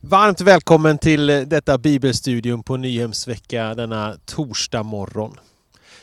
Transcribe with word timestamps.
Varmt 0.00 0.40
välkommen 0.40 0.98
till 0.98 1.26
detta 1.26 1.78
bibelstudium 1.78 2.62
på 2.62 2.76
Nyhemsvecka 2.76 3.74
denna 3.74 4.16
torsdag 4.26 4.82
morgon. 4.82 5.40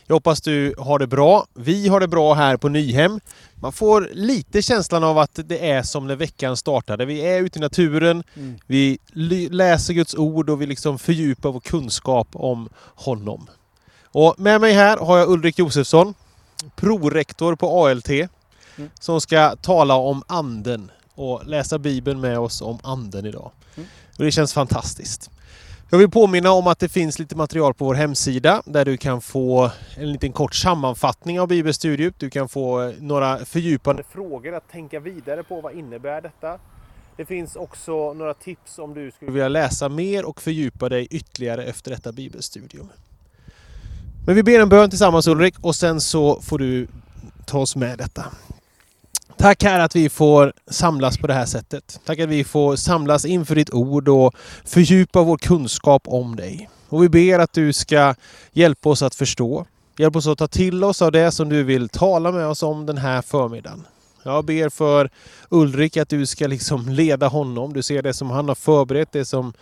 Jag 0.08 0.16
hoppas 0.16 0.42
du 0.42 0.76
har 0.78 1.00
det 1.00 1.08
bra. 1.08 1.46
Vi 1.54 1.88
har 1.88 2.00
det 2.00 2.08
bra 2.08 2.34
här 2.34 2.58
på 2.58 2.70
Nyhem. 2.70 3.20
Man 3.56 3.74
får 3.74 4.10
lite 4.14 4.62
känslan 4.62 5.04
av 5.04 5.18
att 5.18 5.40
det 5.46 5.70
är 5.70 5.84
som 5.84 6.08
när 6.08 6.16
veckan 6.16 6.58
startade. 6.58 7.06
Vi 7.06 7.20
är 7.20 7.42
ute 7.42 7.60
i 7.60 7.62
naturen, 7.62 8.24
mm. 8.34 8.60
vi 8.68 8.98
läser 9.50 9.94
Guds 9.94 10.16
ord 10.16 10.50
och 10.50 10.62
vi 10.62 10.66
liksom 10.66 11.00
fördjupar 11.00 11.52
vår 11.52 11.60
kunskap 11.60 12.28
om 12.34 12.70
honom. 12.96 13.50
Och 14.04 14.36
med 14.38 14.62
mig 14.62 14.74
här 14.74 14.98
har 14.98 15.18
jag 15.18 15.30
Ulrik 15.30 15.60
Josefsson, 15.60 16.14
prorektor 16.76 17.56
på 17.56 17.86
ALT, 17.86 18.10
mm. 18.10 18.30
som 19.00 19.22
ska 19.22 19.56
tala 19.56 19.96
om 19.96 20.24
anden 20.28 20.92
och 21.16 21.46
läsa 21.46 21.80
Bibeln 21.80 22.22
med 22.22 22.40
oss 22.40 22.62
om 22.62 22.80
anden 22.84 23.26
idag. 23.26 23.52
Mm. 23.76 23.90
Och 24.18 24.24
det 24.24 24.32
känns 24.32 24.54
fantastiskt. 24.54 25.30
Jag 25.90 25.98
vill 25.98 26.10
påminna 26.10 26.52
om 26.52 26.68
att 26.68 26.80
det 26.80 26.90
finns 26.90 27.20
lite 27.20 27.36
material 27.36 27.74
på 27.74 27.86
vår 27.86 27.94
hemsida 27.94 28.62
där 28.66 28.86
du 28.86 28.98
kan 28.98 29.22
få 29.22 29.72
en 29.98 30.12
liten 30.12 30.32
kort 30.32 30.56
sammanfattning 30.56 31.40
av 31.40 31.48
bibelstudiet. 31.48 32.14
Du 32.18 32.30
kan 32.30 32.50
få 32.50 32.94
några 33.00 33.46
fördjupande 33.46 34.04
frågor 34.04 34.56
att 34.56 34.72
tänka 34.72 35.00
vidare 35.00 35.44
på. 35.44 35.62
Vad 35.62 35.74
innebär 35.74 36.22
detta? 36.22 36.60
Det 37.18 37.26
finns 37.26 37.56
också 37.56 38.14
några 38.14 38.34
tips 38.34 38.80
om 38.80 38.94
du 38.94 39.12
skulle 39.12 39.32
vilja 39.32 39.48
läsa 39.48 39.90
mer 39.90 40.26
och 40.26 40.42
fördjupa 40.42 40.90
dig 40.90 41.08
ytterligare 41.12 41.64
efter 41.64 41.92
detta 41.92 42.12
bibelstudium. 42.12 42.90
Men 44.26 44.36
vi 44.36 44.44
ber 44.44 44.60
en 44.60 44.70
bön 44.70 44.90
tillsammans 44.90 45.28
Ulrik 45.28 45.56
och 45.62 45.76
sen 45.76 46.02
så 46.02 46.42
får 46.42 46.60
du 46.60 46.88
ta 47.46 47.60
oss 47.60 47.76
med 47.76 47.98
detta. 47.98 48.26
Tack 49.46 49.64
Herre 49.64 49.84
att 49.84 49.96
vi 49.96 50.10
får 50.10 50.54
samlas 50.68 51.18
på 51.18 51.28
det 51.28 51.34
här 51.34 51.46
sättet. 51.46 52.00
Tack 52.06 52.20
att 52.20 52.30
vi 52.30 52.44
får 52.44 52.76
samlas 52.76 53.26
inför 53.26 53.56
ditt 53.56 53.74
ord 53.74 54.10
och 54.10 54.36
fördjupa 54.64 55.24
vår 55.24 55.38
kunskap 55.38 56.02
om 56.06 56.36
dig. 56.36 56.70
Och 56.90 57.04
vi 57.04 57.10
ber 57.10 57.40
att 57.40 57.54
du 57.54 57.74
ska 57.74 58.16
hjälpa 58.52 58.90
oss 58.90 59.02
att 59.02 59.16
förstå. 59.16 59.66
Hjälp 59.98 60.16
oss 60.16 60.28
att 60.28 60.38
ta 60.38 60.48
till 60.48 60.84
oss 60.84 61.02
av 61.02 61.12
det 61.12 61.32
som 61.32 61.50
du 61.50 61.64
vill 61.64 61.90
tala 61.90 62.32
med 62.32 62.48
oss 62.48 62.64
om 62.64 62.86
den 62.86 62.98
här 62.98 63.22
förmiddagen. 63.22 63.88
Jag 64.24 64.46
ber 64.46 64.70
för 64.70 65.10
Ulrik 65.50 65.98
att 65.98 66.10
du 66.10 66.26
ska 66.26 66.48
liksom 66.48 66.90
leda 66.90 67.28
honom. 67.28 67.74
Du 67.74 67.84
ser 67.84 68.02
det 68.02 68.14
som 68.14 68.30
han 68.30 68.48
har 68.48 68.56
förberett, 68.56 69.12
det 69.12 69.26
som 69.26 69.54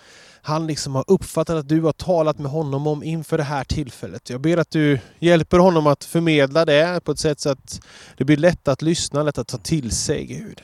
han 0.46 0.68
liksom 0.68 0.96
har 0.96 1.04
uppfattat 1.08 1.58
att 1.58 1.70
du 1.70 1.82
har 1.82 1.92
talat 1.92 2.40
med 2.40 2.52
honom 2.52 2.88
om 2.88 3.04
inför 3.04 3.38
det 3.38 3.44
här 3.44 3.64
tillfället. 3.64 4.30
Jag 4.30 4.42
ber 4.42 4.58
att 4.58 4.72
du 4.72 5.00
hjälper 5.20 5.60
honom 5.60 5.88
att 5.88 6.04
förmedla 6.04 6.66
det 6.66 7.04
på 7.04 7.12
ett 7.12 7.20
sätt 7.20 7.40
så 7.40 7.50
att 7.50 7.82
det 8.18 8.24
blir 8.24 8.38
lätt 8.38 8.68
att 8.68 8.82
lyssna, 8.82 9.24
lätt 9.24 9.38
att 9.38 9.48
ta 9.48 9.58
till 9.58 9.92
sig 9.92 10.26
Gud. 10.26 10.64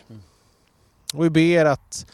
Och 1.14 1.26
vi 1.26 1.30
ber 1.30 1.66
att, 1.66 2.06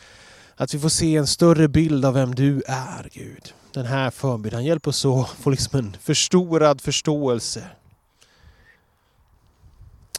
att 0.56 0.74
vi 0.74 0.80
får 0.80 0.90
se 0.90 1.16
en 1.16 1.28
större 1.28 1.68
bild 1.68 2.06
av 2.06 2.14
vem 2.14 2.36
du 2.36 2.64
är 2.68 3.10
Gud. 3.14 3.54
Den 3.72 3.86
här 3.86 4.12
förmiddagen. 4.12 4.66
Hjälp 4.66 4.88
oss 4.88 5.06
att 5.06 5.30
få 5.30 5.50
liksom 5.50 5.80
en 5.80 5.98
förstorad 6.02 6.82
förståelse. 6.82 7.64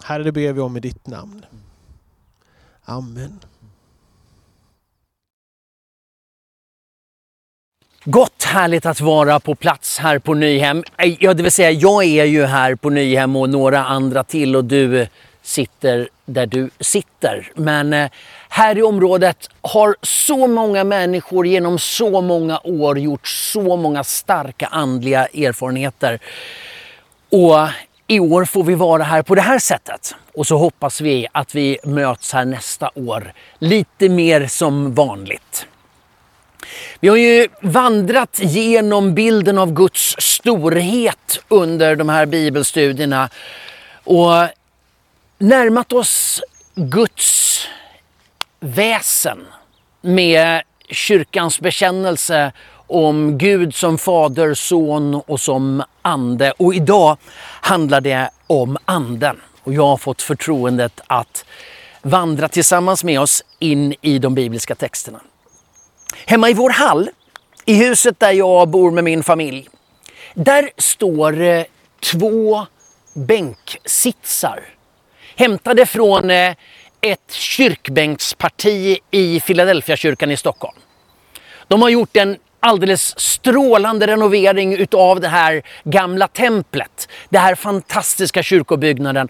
Herre, 0.05 0.23
det 0.23 0.33
ber 0.33 0.53
vi 0.53 0.61
om 0.61 0.77
i 0.77 0.81
ditt 0.81 1.07
namn. 1.07 1.47
Amen. 2.85 3.41
Gott 8.09 8.43
härligt 8.43 8.87
att 8.87 9.01
vara 9.01 9.41
på 9.41 9.55
plats 9.55 9.99
här 9.99 10.19
på 10.19 10.35
Nyhem. 10.35 10.85
Ja, 11.19 11.35
det 11.35 11.43
vill 11.43 11.53
säga, 11.53 11.71
jag 11.71 12.05
är 12.05 12.25
ju 12.25 12.45
här 12.45 12.75
på 12.75 12.91
Nyhem 12.91 13.37
och 13.37 13.51
några 13.51 13.85
andra 13.85 14.25
till 14.25 14.57
och 14.57 14.65
du 14.65 15.07
sitter 15.43 16.09
där 16.27 16.47
du 16.47 16.71
sitter. 16.81 17.51
Men 17.55 17.93
eh, 17.93 18.11
här 18.49 18.79
i 18.79 18.83
området 18.83 19.51
har 19.61 19.97
så 20.03 20.47
många 20.47 20.85
människor 20.85 21.47
genom 21.47 21.79
så 21.79 22.21
många 22.21 22.61
år 22.65 22.99
gjort 22.99 23.29
så 23.29 23.77
många 23.77 24.05
starka 24.05 24.67
andliga 24.67 25.27
erfarenheter. 25.27 26.19
Och 27.31 27.69
i 28.07 28.21
år 28.21 28.45
får 28.45 28.65
vi 28.65 28.75
vara 28.75 29.03
här 29.03 29.23
på 29.23 29.35
det 29.35 29.41
här 29.41 29.59
sättet. 29.59 30.15
Och 30.35 30.47
så 30.47 30.57
hoppas 30.57 31.01
vi 31.01 31.27
att 31.33 31.55
vi 31.55 31.79
möts 31.85 32.33
här 32.33 32.45
nästa 32.45 32.91
år 32.95 33.33
lite 33.59 34.09
mer 34.09 34.47
som 34.47 34.95
vanligt. 34.95 35.67
Vi 37.01 37.09
har 37.09 37.17
ju 37.17 37.49
vandrat 37.63 38.39
genom 38.43 39.15
bilden 39.15 39.59
av 39.59 39.73
Guds 39.73 40.17
storhet 40.19 41.41
under 41.49 41.97
de 41.97 42.09
här 42.09 42.27
bibelstudierna 42.27 43.29
och 44.05 44.49
närmat 45.39 45.93
oss 45.93 46.43
Guds 46.75 47.69
väsen 48.61 49.47
med 50.01 50.63
kyrkans 50.91 51.61
bekännelse 51.61 52.53
om 52.87 53.39
Gud 53.39 53.75
som 53.75 53.99
fader, 53.99 54.55
son 54.55 55.15
och 55.15 55.41
som 55.41 55.83
ande. 56.03 56.53
Och 56.53 56.75
idag 56.75 57.17
handlar 57.61 58.01
det 58.01 58.31
om 58.47 58.77
anden. 58.85 59.41
Och 59.63 59.75
jag 59.75 59.87
har 59.87 59.97
fått 59.97 60.23
förtroendet 60.23 61.01
att 61.07 61.45
vandra 62.03 62.49
tillsammans 62.49 63.05
med 63.05 63.21
oss 63.21 63.45
in 63.59 63.95
i 64.01 64.19
de 64.19 64.35
bibliska 64.35 64.75
texterna. 64.75 65.21
Hemma 66.25 66.51
i 66.51 66.55
vår 66.55 66.71
hall, 66.71 67.11
i 67.65 67.75
huset 67.75 68.21
där 68.21 68.33
jag 68.33 68.69
bor 68.69 68.91
med 68.91 69.05
min 69.05 69.23
familj, 69.23 69.69
där 70.35 70.71
står 70.77 71.41
eh, 71.41 71.65
två 72.13 72.67
bänksitsar 73.15 74.63
hämtade 75.37 75.87
från 75.87 76.31
eh, 76.31 76.55
ett 77.01 77.33
kyrkbänksparti 77.33 78.99
i 79.11 79.41
Philadelphia 79.41 79.97
kyrkan 79.97 80.31
i 80.31 80.37
Stockholm. 80.37 80.77
De 81.69 81.83
har 81.83 81.89
gjort 81.89 82.17
en 82.17 82.37
alldeles 82.61 83.21
strålande 83.21 84.07
renovering 84.07 84.77
utav 84.77 85.21
det 85.21 85.29
här 85.29 85.63
gamla 85.85 86.29
templet. 86.29 87.09
Den 87.29 87.43
här 87.43 87.55
fantastiska 87.55 88.43
kyrkobyggnaden. 88.43 89.29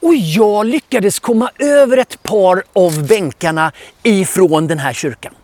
Och 0.00 0.14
jag 0.14 0.66
lyckades 0.66 1.18
komma 1.18 1.50
över 1.58 1.96
ett 1.96 2.22
par 2.22 2.62
av 2.72 3.06
bänkarna 3.06 3.72
ifrån 4.02 4.66
den 4.66 4.78
här 4.78 4.92
kyrkan. 4.92 5.34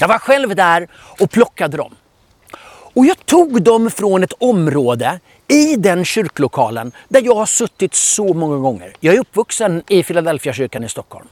Jag 0.00 0.08
var 0.08 0.18
själv 0.18 0.56
där 0.56 0.88
och 1.20 1.30
plockade 1.30 1.76
dem. 1.76 1.94
Och 2.94 3.06
jag 3.06 3.26
tog 3.26 3.62
dem 3.62 3.90
från 3.90 4.22
ett 4.22 4.32
område 4.38 5.20
i 5.48 5.76
den 5.76 6.04
kyrklokalen 6.04 6.92
där 7.08 7.22
jag 7.22 7.34
har 7.34 7.46
suttit 7.46 7.94
så 7.94 8.34
många 8.34 8.56
gånger. 8.56 8.92
Jag 9.00 9.14
är 9.14 9.18
uppvuxen 9.20 9.82
i 9.88 10.02
Philadelphia 10.02 10.52
kyrkan 10.52 10.84
i 10.84 10.88
Stockholm. 10.88 11.28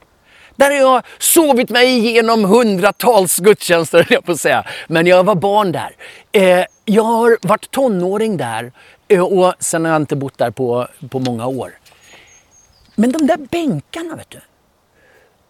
Där 0.57 0.71
har 0.71 0.77
jag 0.77 1.03
sovit 1.19 1.71
mig 1.71 1.99
igenom 1.99 2.45
hundratals 2.45 3.39
gudstjänster, 3.39 4.07
jag 4.11 4.25
på 4.25 4.37
säga. 4.37 4.65
Men 4.89 5.07
jag 5.07 5.25
var 5.25 5.35
barn 5.35 5.73
där. 5.73 5.97
Eh, 6.33 6.65
jag 6.85 7.03
har 7.03 7.39
varit 7.43 7.71
tonåring 7.71 8.37
där 8.37 8.73
eh, 9.09 9.23
och 9.23 9.55
sen 9.59 9.85
har 9.85 9.93
jag 9.93 10.03
inte 10.03 10.17
bott 10.17 10.39
där 10.39 10.51
på, 10.51 10.89
på 11.11 11.19
många 11.19 11.47
år. 11.47 11.73
Men 12.95 13.13
de 13.13 13.27
där 13.27 13.37
bänkarna, 13.37 14.17
vet 14.17 14.31
du. 14.31 14.41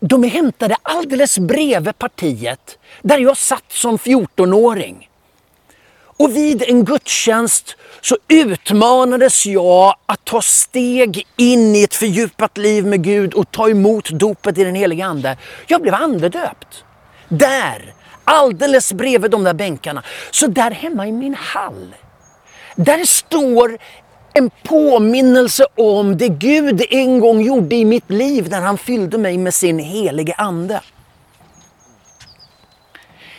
De 0.01 0.25
är 0.25 0.29
hämtade 0.29 0.77
alldeles 0.83 1.39
bredvid 1.39 1.99
partiet 1.99 2.79
där 3.03 3.19
jag 3.19 3.37
satt 3.37 3.73
som 3.73 3.99
14-åring. 3.99 5.09
Och 6.19 6.37
vid 6.37 6.63
en 6.63 6.85
gudstjänst 6.85 7.77
så 8.01 8.17
utmanades 8.29 9.47
jag 9.47 9.97
att 10.07 10.25
ta 10.25 10.43
steg 10.43 11.27
in 11.37 11.77
i 11.77 11.83
ett 11.83 11.95
fördjupat 11.95 12.59
liv 12.59 12.87
med 12.87 13.05
Gud 13.05 13.35
och 13.35 13.51
ta 13.51 13.69
emot 13.69 14.11
dopet 14.11 14.59
i 14.59 14.65
den 14.65 14.75
heliga 14.75 15.07
Ande. 15.07 15.37
Jag 15.67 15.83
blev 15.83 15.95
andedöpt. 15.95 16.85
Där, 17.29 17.95
alldeles 18.25 18.93
bredvid 18.93 19.31
de 19.31 19.45
där 19.45 19.55
bänkarna. 19.55 20.03
Så 20.31 20.47
där 20.47 20.71
hemma 20.71 21.07
i 21.07 21.13
min 21.13 21.35
hall, 21.35 21.95
där 22.77 23.05
står 23.05 23.79
en 24.37 24.51
påminnelse 24.63 25.67
om 25.75 26.17
det 26.17 26.29
Gud 26.29 26.83
en 26.91 27.21
gång 27.21 27.41
gjorde 27.41 27.77
i 27.77 27.85
mitt 27.85 28.11
liv 28.11 28.49
när 28.51 28.61
han 28.61 28.79
fyllde 28.79 29.19
mig 29.19 29.39
med 29.39 29.55
sin 29.55 29.79
helige 29.79 30.35
Ande. 30.35 30.81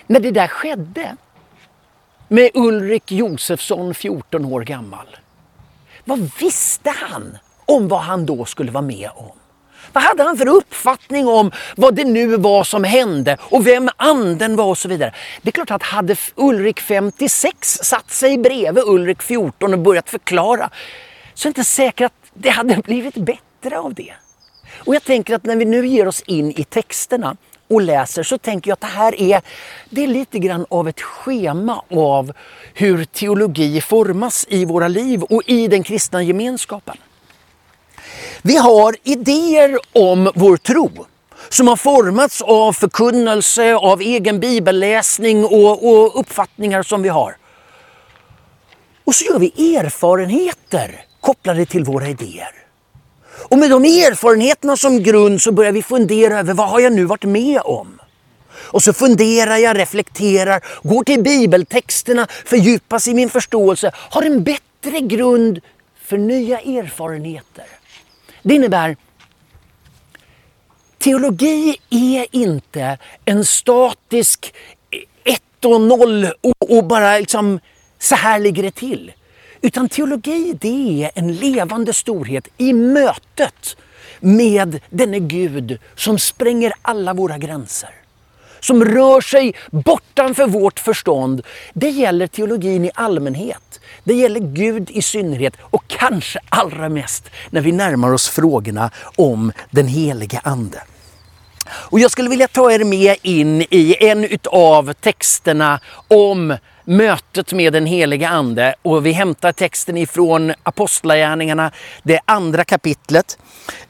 När 0.07 0.19
det 0.19 0.31
där 0.31 0.48
skedde 0.48 1.16
med 2.27 2.50
Ulrik 2.54 3.12
Josefsson, 3.12 3.94
14 3.94 4.45
år 4.45 4.62
gammal. 4.62 5.18
Vad 6.06 6.31
visste 6.39 6.89
han 6.89 7.38
om 7.66 7.88
vad 7.88 8.01
han 8.01 8.25
då 8.25 8.45
skulle 8.45 8.71
vara 8.71 8.81
med 8.81 9.10
om? 9.16 9.37
Vad 9.97 10.03
hade 10.03 10.23
han 10.23 10.38
för 10.38 10.47
uppfattning 10.47 11.27
om 11.27 11.51
vad 11.75 11.95
det 11.95 12.03
nu 12.03 12.38
var 12.38 12.63
som 12.63 12.83
hände 12.83 13.38
och 13.39 13.67
vem 13.67 13.89
anden 13.97 14.55
var 14.55 14.65
och 14.65 14.77
så 14.77 14.88
vidare. 14.88 15.13
Det 15.41 15.49
är 15.49 15.51
klart 15.51 15.71
att 15.71 15.83
hade 15.83 16.15
Ulrik 16.35 16.79
56 16.79 17.79
satt 17.83 18.11
sig 18.11 18.38
bredvid 18.38 18.83
Ulrik 18.83 19.23
14 19.23 19.73
och 19.73 19.79
börjat 19.79 20.09
förklara 20.09 20.69
så 21.33 21.47
är 21.47 21.49
det 21.53 21.59
inte 21.59 21.63
säkert 21.63 22.05
att 22.05 22.31
det 22.33 22.49
hade 22.49 22.75
blivit 22.85 23.15
bättre 23.15 23.79
av 23.79 23.94
det. 23.94 24.13
Och 24.85 24.95
jag 24.95 25.03
tänker 25.03 25.35
att 25.35 25.45
när 25.45 25.55
vi 25.55 25.65
nu 25.65 25.88
ger 25.88 26.07
oss 26.07 26.21
in 26.21 26.51
i 26.51 26.63
texterna 26.63 27.38
och 27.67 27.81
läser 27.81 28.23
så 28.23 28.38
tänker 28.38 28.69
jag 28.69 28.73
att 28.73 28.81
det 28.81 28.88
här 28.88 29.21
är, 29.21 29.41
det 29.89 30.03
är 30.03 30.07
lite 30.07 30.39
grann 30.39 30.65
av 30.69 30.88
ett 30.88 31.01
schema 31.01 31.83
av 31.91 32.31
hur 32.73 33.05
teologi 33.05 33.81
formas 33.81 34.45
i 34.49 34.65
våra 34.65 34.88
liv 34.88 35.23
och 35.23 35.44
i 35.45 35.67
den 35.67 35.83
kristna 35.83 36.23
gemenskapen. 36.23 36.97
Vi 38.42 38.56
har 38.57 38.95
idéer 39.04 39.80
om 39.94 40.31
vår 40.36 40.57
tro 40.57 41.06
som 41.50 41.68
har 41.68 41.75
formats 41.75 42.42
av 42.42 42.74
förkunnelse, 42.74 43.75
av 43.75 44.01
egen 44.01 44.39
bibelläsning 44.39 45.45
och, 45.45 45.89
och 45.89 46.19
uppfattningar 46.19 46.84
som 46.84 47.01
vi 47.01 47.10
har. 47.10 47.38
Och 49.06 49.16
så 49.16 49.25
gör 49.25 49.39
vi 49.39 49.75
erfarenheter 49.75 51.06
kopplade 51.22 51.66
till 51.66 51.84
våra 51.84 52.07
idéer. 52.07 52.51
Och 53.50 53.57
med 53.57 53.69
de 53.69 53.86
erfarenheterna 53.86 54.78
som 54.78 55.04
grund 55.04 55.42
så 55.42 55.51
börjar 55.51 55.72
vi 55.72 55.83
fundera 55.83 56.40
över 56.40 56.54
vad 56.54 56.69
har 56.69 56.80
jag 56.80 56.94
nu 56.94 57.06
varit 57.06 57.24
med 57.24 57.62
om? 57.63 58.00
Och 58.54 58.83
så 58.83 58.94
funderar 58.94 59.57
jag, 59.57 59.78
reflekterar, 59.78 60.62
går 60.83 61.04
till 61.04 61.24
bibeltexterna, 61.24 62.28
fördjupas 62.45 63.07
i 63.07 63.13
min 63.13 63.30
förståelse, 63.30 63.92
har 63.95 64.22
en 64.22 64.44
bättre 64.44 65.00
grund 65.00 65.60
för 66.04 66.18
nya 66.18 66.60
erfarenheter. 66.60 67.66
Det 68.47 68.53
innebär 68.53 68.97
Teologi 70.97 71.77
är 71.89 72.25
inte 72.31 72.97
en 73.25 73.45
statisk 73.45 74.53
ett 75.23 75.65
och 75.65 75.81
noll 75.81 76.25
och, 76.41 76.77
och 76.77 76.83
bara 76.83 77.17
liksom 77.17 77.59
så 77.99 78.15
här 78.15 78.39
ligger 78.39 78.63
det 78.63 78.75
till. 78.75 79.11
Utan 79.61 79.89
teologi 79.89 80.57
det 80.61 81.03
är 81.03 81.11
en 81.15 81.35
levande 81.35 81.94
storhet 81.94 82.47
i 82.57 82.73
mötet 82.73 83.77
med 84.19 84.79
denne 84.89 85.19
Gud 85.19 85.79
som 85.95 86.19
spränger 86.19 86.73
alla 86.81 87.13
våra 87.13 87.38
gränser. 87.38 87.91
Som 88.59 88.85
rör 88.85 89.21
sig 89.21 89.55
bortanför 89.71 90.47
vårt 90.47 90.79
förstånd. 90.79 91.41
Det 91.73 91.89
gäller 91.89 92.27
teologin 92.27 92.85
i 92.85 92.91
allmänhet. 92.94 93.79
Det 94.07 94.13
gäller 94.13 94.39
Gud 94.39 94.89
i 94.89 95.01
synnerhet 95.01 95.54
och 95.62 95.83
kanske 95.88 96.39
allra 96.50 96.89
mest 96.89 97.30
när 97.50 97.62
vi 97.62 97.71
närmar 97.71 98.13
oss 98.13 98.30
frågorna 98.30 98.92
om 99.15 99.51
den 99.71 99.88
helige 99.88 100.42
Ande. 100.44 100.81
Och 101.69 102.00
jag 102.00 102.12
skulle 102.12 102.30
vilja 102.30 102.48
ta 102.48 102.71
er 102.71 102.83
med 102.83 103.15
in 103.21 103.62
i 103.62 103.95
en 104.00 104.27
av 104.51 104.94
texterna 104.94 105.80
om 106.07 106.57
mötet 106.86 107.54
med 107.54 107.74
den 107.74 107.86
heliga 107.86 108.30
Ande. 108.30 108.75
Och 108.81 109.06
vi 109.06 109.12
hämtar 109.12 109.51
texten 109.51 109.98
ifrån 109.98 110.54
Apostlagärningarna, 110.63 111.71
det 112.04 112.19
andra 112.25 112.63
kapitlet. 112.63 113.38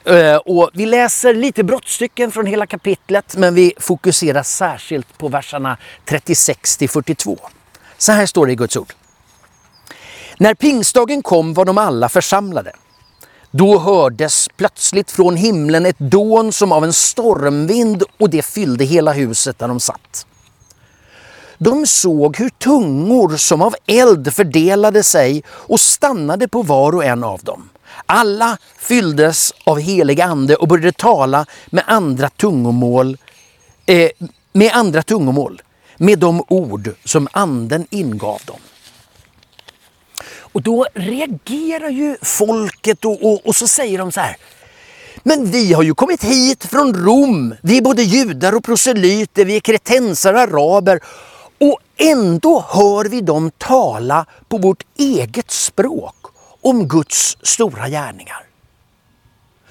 Eh, 0.05 0.35
och 0.35 0.69
vi 0.73 0.85
läser 0.85 1.33
lite 1.33 1.63
brottstycken 1.63 2.31
från 2.31 2.45
hela 2.45 2.65
kapitlet 2.65 3.35
men 3.37 3.55
vi 3.55 3.73
fokuserar 3.79 4.43
särskilt 4.43 5.17
på 5.17 5.27
verserna 5.27 5.77
36 6.05 6.77
till 6.77 6.89
42. 6.89 7.37
Så 7.97 8.11
här 8.11 8.25
står 8.25 8.45
det 8.45 8.51
i 8.51 8.55
Guds 8.55 8.77
ord. 8.77 8.93
När 10.39 10.53
pingstdagen 10.53 11.23
kom 11.23 11.53
var 11.53 11.65
de 11.65 11.77
alla 11.77 12.09
församlade. 12.09 12.71
Då 13.51 13.79
hördes 13.79 14.47
plötsligt 14.57 15.11
från 15.11 15.35
himlen 15.35 15.85
ett 15.85 15.99
dån 15.99 16.53
som 16.53 16.71
av 16.71 16.83
en 16.83 16.93
stormvind 16.93 18.03
och 18.19 18.29
det 18.29 18.41
fyllde 18.41 18.85
hela 18.85 19.13
huset 19.13 19.59
där 19.59 19.67
de 19.67 19.79
satt. 19.79 20.25
De 21.57 21.87
såg 21.87 22.37
hur 22.37 22.49
tungor 22.49 23.37
som 23.37 23.61
av 23.61 23.75
eld 23.85 24.33
fördelade 24.33 25.03
sig 25.03 25.43
och 25.49 25.79
stannade 25.79 26.47
på 26.47 26.61
var 26.61 26.95
och 26.95 27.05
en 27.05 27.23
av 27.23 27.39
dem. 27.39 27.69
Alla 28.05 28.57
fylldes 28.77 29.53
av 29.63 29.79
helig 29.79 30.21
ande 30.21 30.55
och 30.55 30.67
började 30.67 30.91
tala 30.91 31.45
med 31.65 31.83
andra 31.87 32.29
tungomål, 32.29 33.17
eh, 33.85 34.09
med 34.53 34.71
andra 34.73 35.03
tungomål, 35.03 35.61
med 35.97 36.19
de 36.19 36.43
ord 36.47 36.95
som 37.03 37.27
anden 37.31 37.87
ingav 37.89 38.41
dem. 38.45 38.59
Och 40.57 40.63
då 40.63 40.85
reagerar 40.93 41.89
ju 41.89 42.17
folket 42.21 43.05
och, 43.05 43.23
och, 43.23 43.47
och 43.47 43.55
så 43.55 43.67
säger 43.67 43.97
de 43.97 44.11
så 44.11 44.19
här. 44.19 44.37
Men 45.23 45.45
vi 45.45 45.73
har 45.73 45.83
ju 45.83 45.93
kommit 45.93 46.23
hit 46.23 46.65
från 46.65 46.93
Rom. 47.05 47.55
Vi 47.61 47.77
är 47.77 47.81
både 47.81 48.03
judar 48.03 48.55
och 48.55 48.63
proselyter, 48.63 49.45
vi 49.45 49.55
är 49.55 49.59
kretensare 49.59 50.35
och 50.35 50.41
araber. 50.41 50.99
Och 51.59 51.79
ändå 51.97 52.65
hör 52.69 53.05
vi 53.05 53.21
dem 53.21 53.51
tala 53.57 54.25
på 54.47 54.57
vårt 54.57 54.83
eget 54.97 55.51
språk 55.51 56.15
om 56.61 56.87
Guds 56.87 57.37
stora 57.41 57.89
gärningar. 57.89 58.43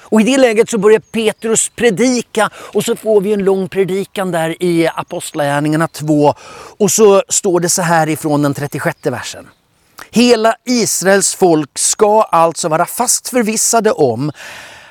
Och 0.01 0.21
i 0.21 0.25
det 0.25 0.39
läget 0.39 0.71
så 0.71 0.79
börjar 0.79 1.01
Petrus 1.01 1.69
predika 1.77 2.51
och 2.55 2.85
så 2.85 2.97
får 2.97 3.21
vi 3.21 3.33
en 3.33 3.45
lång 3.45 3.69
predikan 3.69 4.31
där 4.31 4.63
i 4.63 4.89
Apostlagärningarna 4.95 5.89
2. 5.89 6.35
Och 6.79 6.91
så 6.91 7.23
står 7.29 7.61
det 7.61 7.69
så 7.69 7.83
här 7.83 8.09
ifrån 8.09 8.43
den 8.43 8.55
36 8.55 9.07
versen. 9.07 9.47
Hela 10.11 10.57
Israels 10.65 11.35
folk 11.35 11.79
ska 11.79 12.23
alltså 12.23 12.69
vara 12.69 12.87
fast 12.87 13.29
förvissade 13.29 13.93
om 13.93 14.33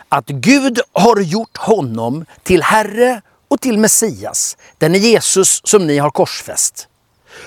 att 0.09 0.27
Gud 0.27 0.79
har 0.91 1.19
gjort 1.19 1.57
honom 1.57 2.25
till 2.43 2.63
Herre 2.63 3.21
och 3.47 3.61
till 3.61 3.77
Messias, 3.77 4.57
den 4.77 4.95
är 4.95 4.99
Jesus 4.99 5.61
som 5.63 5.87
ni 5.87 5.97
har 5.97 6.09
korsfäst. 6.09 6.87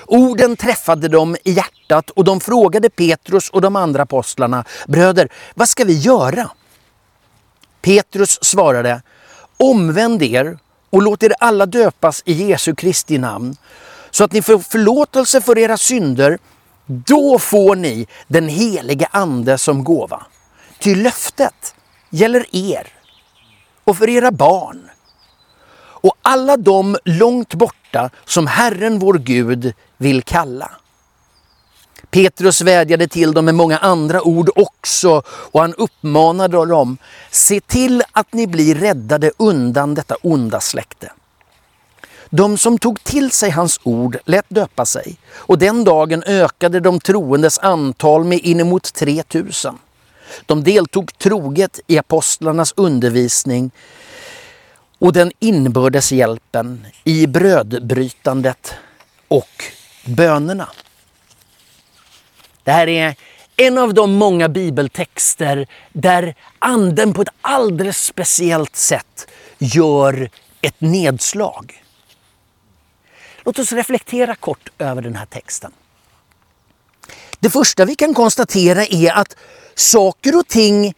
Orden 0.06 0.56
träffade 0.56 1.08
dem 1.08 1.36
i 1.44 1.52
hjärtat 1.52 2.10
och 2.10 2.24
de 2.24 2.40
frågade 2.40 2.90
Petrus 2.90 3.50
och 3.50 3.60
de 3.60 3.76
andra 3.76 4.02
apostlarna, 4.02 4.64
bröder, 4.86 5.28
vad 5.54 5.68
ska 5.68 5.84
vi 5.84 5.98
göra? 5.98 6.50
Petrus 7.82 8.44
svarade, 8.44 9.02
omvänd 9.56 10.22
er 10.22 10.58
och 10.90 11.02
låt 11.02 11.22
er 11.22 11.34
alla 11.38 11.66
döpas 11.66 12.22
i 12.24 12.32
Jesu 12.32 12.74
Kristi 12.74 13.18
namn, 13.18 13.56
så 14.10 14.24
att 14.24 14.32
ni 14.32 14.42
får 14.42 14.58
förlåtelse 14.58 15.40
för 15.40 15.58
era 15.58 15.76
synder 15.76 16.38
då 16.88 17.38
får 17.38 17.76
ni 17.76 18.06
den 18.26 18.48
helige 18.48 19.08
Ande 19.10 19.58
som 19.58 19.84
gåva. 19.84 20.22
Ty 20.78 20.94
löftet 20.94 21.74
gäller 22.10 22.46
er 22.52 22.86
och 23.84 23.96
för 23.96 24.08
era 24.08 24.30
barn 24.30 24.90
och 26.00 26.14
alla 26.22 26.56
de 26.56 26.96
långt 27.04 27.54
borta 27.54 28.10
som 28.24 28.46
Herren 28.46 28.98
vår 28.98 29.14
Gud 29.14 29.74
vill 29.96 30.22
kalla. 30.22 30.70
Petrus 32.10 32.60
vädjade 32.60 33.08
till 33.08 33.32
dem 33.32 33.44
med 33.44 33.54
många 33.54 33.78
andra 33.78 34.22
ord 34.22 34.50
också 34.56 35.22
och 35.28 35.60
han 35.60 35.74
uppmanade 35.74 36.66
dem, 36.66 36.98
se 37.30 37.60
till 37.60 38.02
att 38.12 38.32
ni 38.32 38.46
blir 38.46 38.74
räddade 38.74 39.30
undan 39.36 39.94
detta 39.94 40.14
onda 40.22 40.60
släkte. 40.60 41.12
De 42.30 42.58
som 42.58 42.78
tog 42.78 43.04
till 43.04 43.30
sig 43.30 43.50
hans 43.50 43.80
ord 43.82 44.16
lät 44.24 44.44
döpa 44.48 44.86
sig 44.86 45.16
och 45.34 45.58
den 45.58 45.84
dagen 45.84 46.22
ökade 46.26 46.80
de 46.80 47.00
troendes 47.00 47.58
antal 47.58 48.24
med 48.24 48.38
inemot 48.38 48.94
3000. 48.94 49.78
De 50.46 50.64
deltog 50.64 51.18
troget 51.18 51.80
i 51.86 51.98
apostlarnas 51.98 52.74
undervisning 52.76 53.70
och 54.98 55.12
den 55.12 55.32
inbördes 55.38 56.12
hjälpen 56.12 56.86
i 57.04 57.26
brödbrytandet 57.26 58.74
och 59.28 59.64
bönerna. 60.04 60.68
Det 62.64 62.72
här 62.72 62.86
är 62.88 63.16
en 63.56 63.78
av 63.78 63.94
de 63.94 64.12
många 64.12 64.48
bibeltexter 64.48 65.66
där 65.92 66.34
anden 66.58 67.14
på 67.14 67.22
ett 67.22 67.28
alldeles 67.40 68.04
speciellt 68.04 68.76
sätt 68.76 69.30
gör 69.58 70.30
ett 70.60 70.80
nedslag. 70.80 71.82
Låt 73.48 73.58
oss 73.58 73.72
reflektera 73.72 74.34
kort 74.34 74.68
över 74.78 75.02
den 75.02 75.16
här 75.16 75.26
texten. 75.26 75.72
Det 77.40 77.50
första 77.50 77.84
vi 77.84 77.94
kan 77.94 78.14
konstatera 78.14 78.84
är 78.84 79.12
att 79.12 79.36
saker 79.74 80.38
och 80.38 80.48
ting 80.48 80.94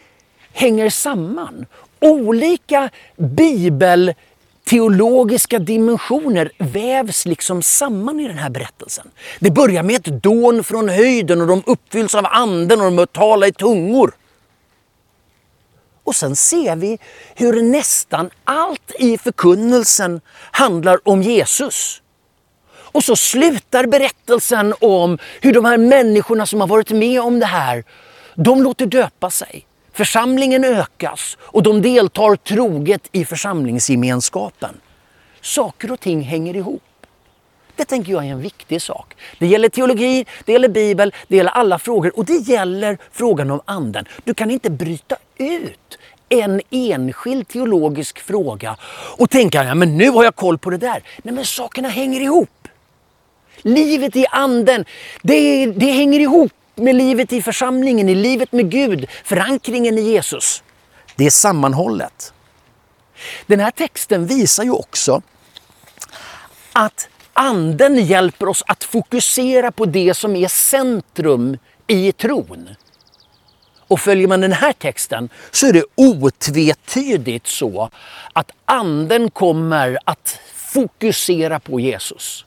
hänger 0.52 0.90
samman. 0.90 1.66
Olika 2.00 2.90
bibelteologiska 3.16 5.58
dimensioner 5.58 6.52
vävs 6.58 7.26
liksom 7.26 7.62
samman 7.62 8.20
i 8.20 8.28
den 8.28 8.38
här 8.38 8.50
berättelsen. 8.50 9.10
Det 9.40 9.50
börjar 9.50 9.82
med 9.82 9.96
ett 9.96 10.22
dån 10.22 10.64
från 10.64 10.88
höjden 10.88 11.40
och 11.40 11.46
de 11.46 11.62
uppfylls 11.66 12.14
av 12.14 12.26
anden 12.26 12.80
och 12.80 12.92
de 12.92 13.06
talar 13.06 13.46
i 13.46 13.52
tungor. 13.52 14.12
Och 16.04 16.16
sen 16.16 16.36
ser 16.36 16.76
vi 16.76 16.98
hur 17.34 17.62
nästan 17.62 18.30
allt 18.44 18.92
i 18.98 19.18
förkunnelsen 19.18 20.20
handlar 20.50 21.08
om 21.08 21.22
Jesus. 21.22 21.99
Och 22.92 23.04
så 23.04 23.16
slutar 23.16 23.86
berättelsen 23.86 24.74
om 24.80 25.18
hur 25.40 25.52
de 25.52 25.64
här 25.64 25.78
människorna 25.78 26.46
som 26.46 26.60
har 26.60 26.68
varit 26.68 26.90
med 26.90 27.20
om 27.20 27.40
det 27.40 27.46
här, 27.46 27.84
de 28.34 28.62
låter 28.62 28.86
döpa 28.86 29.30
sig. 29.30 29.66
Församlingen 29.92 30.64
ökas 30.64 31.36
och 31.40 31.62
de 31.62 31.82
deltar 31.82 32.36
troget 32.36 33.08
i 33.12 33.24
församlingsgemenskapen. 33.24 34.80
Saker 35.40 35.92
och 35.92 36.00
ting 36.00 36.22
hänger 36.22 36.56
ihop. 36.56 36.82
Det 37.76 37.84
tänker 37.84 38.12
jag 38.12 38.26
är 38.26 38.30
en 38.30 38.40
viktig 38.40 38.82
sak. 38.82 39.14
Det 39.38 39.46
gäller 39.46 39.68
teologi, 39.68 40.26
det 40.44 40.52
gäller 40.52 40.68
bibel, 40.68 41.14
det 41.28 41.36
gäller 41.36 41.50
alla 41.50 41.78
frågor 41.78 42.18
och 42.18 42.24
det 42.24 42.36
gäller 42.36 42.98
frågan 43.12 43.50
om 43.50 43.60
anden. 43.64 44.04
Du 44.24 44.34
kan 44.34 44.50
inte 44.50 44.70
bryta 44.70 45.16
ut 45.38 45.98
en 46.28 46.60
enskild 46.70 47.48
teologisk 47.48 48.18
fråga 48.18 48.76
och 49.18 49.30
tänka 49.30 49.64
ja, 49.64 49.74
men 49.74 49.96
nu 49.96 50.10
har 50.10 50.24
jag 50.24 50.36
koll 50.36 50.58
på 50.58 50.70
det 50.70 50.76
där. 50.76 51.02
Nej 51.22 51.34
men 51.34 51.44
sakerna 51.44 51.88
hänger 51.88 52.20
ihop. 52.20 52.59
Livet 53.62 54.16
i 54.16 54.26
anden, 54.30 54.84
det, 55.22 55.66
det 55.66 55.90
hänger 55.92 56.20
ihop 56.20 56.52
med 56.74 56.94
livet 56.94 57.32
i 57.32 57.42
församlingen, 57.42 58.08
i 58.08 58.14
livet 58.14 58.52
med 58.52 58.70
Gud, 58.70 59.06
förankringen 59.24 59.98
i 59.98 60.00
Jesus. 60.00 60.62
Det 61.16 61.26
är 61.26 61.30
sammanhållet. 61.30 62.32
Den 63.46 63.60
här 63.60 63.70
texten 63.70 64.26
visar 64.26 64.64
ju 64.64 64.70
också 64.70 65.22
att 66.72 67.08
anden 67.32 68.04
hjälper 68.04 68.48
oss 68.48 68.62
att 68.66 68.84
fokusera 68.84 69.72
på 69.72 69.84
det 69.84 70.14
som 70.14 70.36
är 70.36 70.48
centrum 70.48 71.58
i 71.86 72.12
tron. 72.12 72.68
Och 73.88 74.00
följer 74.00 74.28
man 74.28 74.40
den 74.40 74.52
här 74.52 74.72
texten 74.72 75.28
så 75.50 75.66
är 75.66 75.72
det 75.72 75.84
otvetydigt 75.94 77.46
så 77.46 77.90
att 78.32 78.50
anden 78.64 79.30
kommer 79.30 79.98
att 80.04 80.38
fokusera 80.54 81.60
på 81.60 81.80
Jesus. 81.80 82.44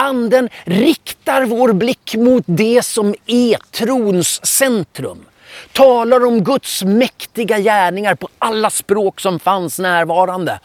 Anden 0.00 0.48
riktar 0.64 1.44
vår 1.44 1.72
blick 1.72 2.14
mot 2.14 2.44
det 2.46 2.84
som 2.84 3.14
är 3.26 3.56
trons 3.70 4.46
centrum. 4.46 5.24
Talar 5.72 6.24
om 6.24 6.44
Guds 6.44 6.82
mäktiga 6.84 7.58
gärningar 7.58 8.14
på 8.14 8.28
alla 8.38 8.70
språk 8.70 9.20
som 9.20 9.38
fanns 9.38 9.78
närvarande. 9.78 10.60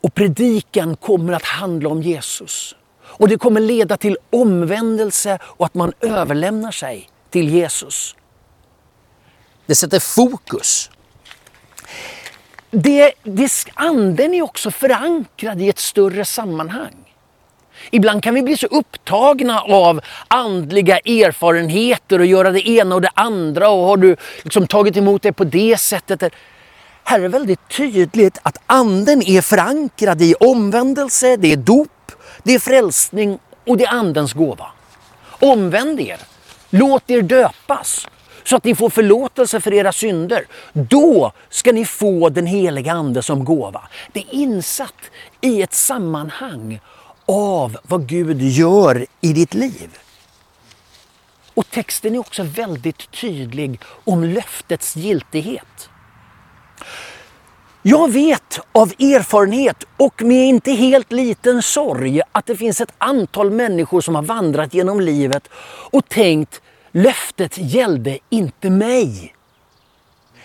Och 0.00 0.14
predikan 0.14 0.96
kommer 0.96 1.32
att 1.32 1.44
handla 1.44 1.88
om 1.88 2.02
Jesus. 2.02 2.74
Och 3.02 3.28
det 3.28 3.38
kommer 3.38 3.60
leda 3.60 3.96
till 3.96 4.16
omvändelse 4.30 5.38
och 5.42 5.66
att 5.66 5.74
man 5.74 5.92
överlämnar 6.00 6.70
sig 6.70 7.10
till 7.30 7.48
Jesus. 7.48 8.16
Det 9.66 9.74
sätter 9.74 10.00
fokus. 10.00 10.90
Det, 12.70 13.12
det, 13.22 13.50
anden 13.74 14.34
är 14.34 14.42
också 14.42 14.70
förankrad 14.70 15.62
i 15.62 15.68
ett 15.68 15.78
större 15.78 16.24
sammanhang. 16.24 17.03
Ibland 17.90 18.22
kan 18.22 18.34
vi 18.34 18.42
bli 18.42 18.56
så 18.56 18.66
upptagna 18.66 19.60
av 19.60 20.00
andliga 20.28 20.98
erfarenheter 20.98 22.18
och 22.18 22.26
göra 22.26 22.50
det 22.50 22.68
ena 22.68 22.94
och 22.94 23.00
det 23.00 23.10
andra 23.14 23.68
och 23.68 23.86
har 23.86 23.96
du 23.96 24.16
liksom 24.42 24.66
tagit 24.66 24.96
emot 24.96 25.22
det 25.22 25.32
på 25.32 25.44
det 25.44 25.80
sättet. 25.80 26.32
Här 27.04 27.20
är 27.20 27.28
väldigt 27.28 27.68
tydligt 27.68 28.38
att 28.42 28.58
anden 28.66 29.22
är 29.22 29.40
förankrad 29.40 30.22
i 30.22 30.34
omvändelse, 30.34 31.36
det 31.36 31.52
är 31.52 31.56
dop, 31.56 32.12
det 32.42 32.54
är 32.54 32.58
frälsning 32.58 33.38
och 33.66 33.76
det 33.76 33.84
är 33.84 33.92
andens 33.92 34.32
gåva. 34.32 34.66
Omvänd 35.40 36.00
er, 36.00 36.18
låt 36.70 37.10
er 37.10 37.22
döpas 37.22 38.08
så 38.44 38.56
att 38.56 38.64
ni 38.64 38.74
får 38.74 38.90
förlåtelse 38.90 39.60
för 39.60 39.74
era 39.74 39.92
synder. 39.92 40.46
Då 40.72 41.32
ska 41.50 41.72
ni 41.72 41.84
få 41.84 42.28
den 42.28 42.46
heliga 42.46 42.92
ande 42.92 43.22
som 43.22 43.44
gåva. 43.44 43.82
Det 44.12 44.20
är 44.20 44.34
insatt 44.34 45.10
i 45.40 45.62
ett 45.62 45.74
sammanhang 45.74 46.80
av 47.26 47.78
vad 47.82 48.06
Gud 48.06 48.42
gör 48.42 49.06
i 49.20 49.32
ditt 49.32 49.54
liv. 49.54 49.98
Och 51.54 51.70
texten 51.70 52.14
är 52.14 52.18
också 52.18 52.42
väldigt 52.42 53.10
tydlig 53.10 53.80
om 54.04 54.24
löftets 54.24 54.96
giltighet. 54.96 55.88
Jag 57.82 58.12
vet 58.12 58.60
av 58.72 58.88
erfarenhet 58.88 59.84
och 59.96 60.22
med 60.22 60.48
inte 60.48 60.72
helt 60.72 61.12
liten 61.12 61.62
sorg 61.62 62.20
att 62.32 62.46
det 62.46 62.56
finns 62.56 62.80
ett 62.80 62.94
antal 62.98 63.50
människor 63.50 64.00
som 64.00 64.14
har 64.14 64.22
vandrat 64.22 64.74
genom 64.74 65.00
livet 65.00 65.48
och 65.90 66.08
tänkt 66.08 66.62
löftet 66.92 67.58
gällde 67.58 68.18
inte 68.30 68.70
mig. 68.70 69.34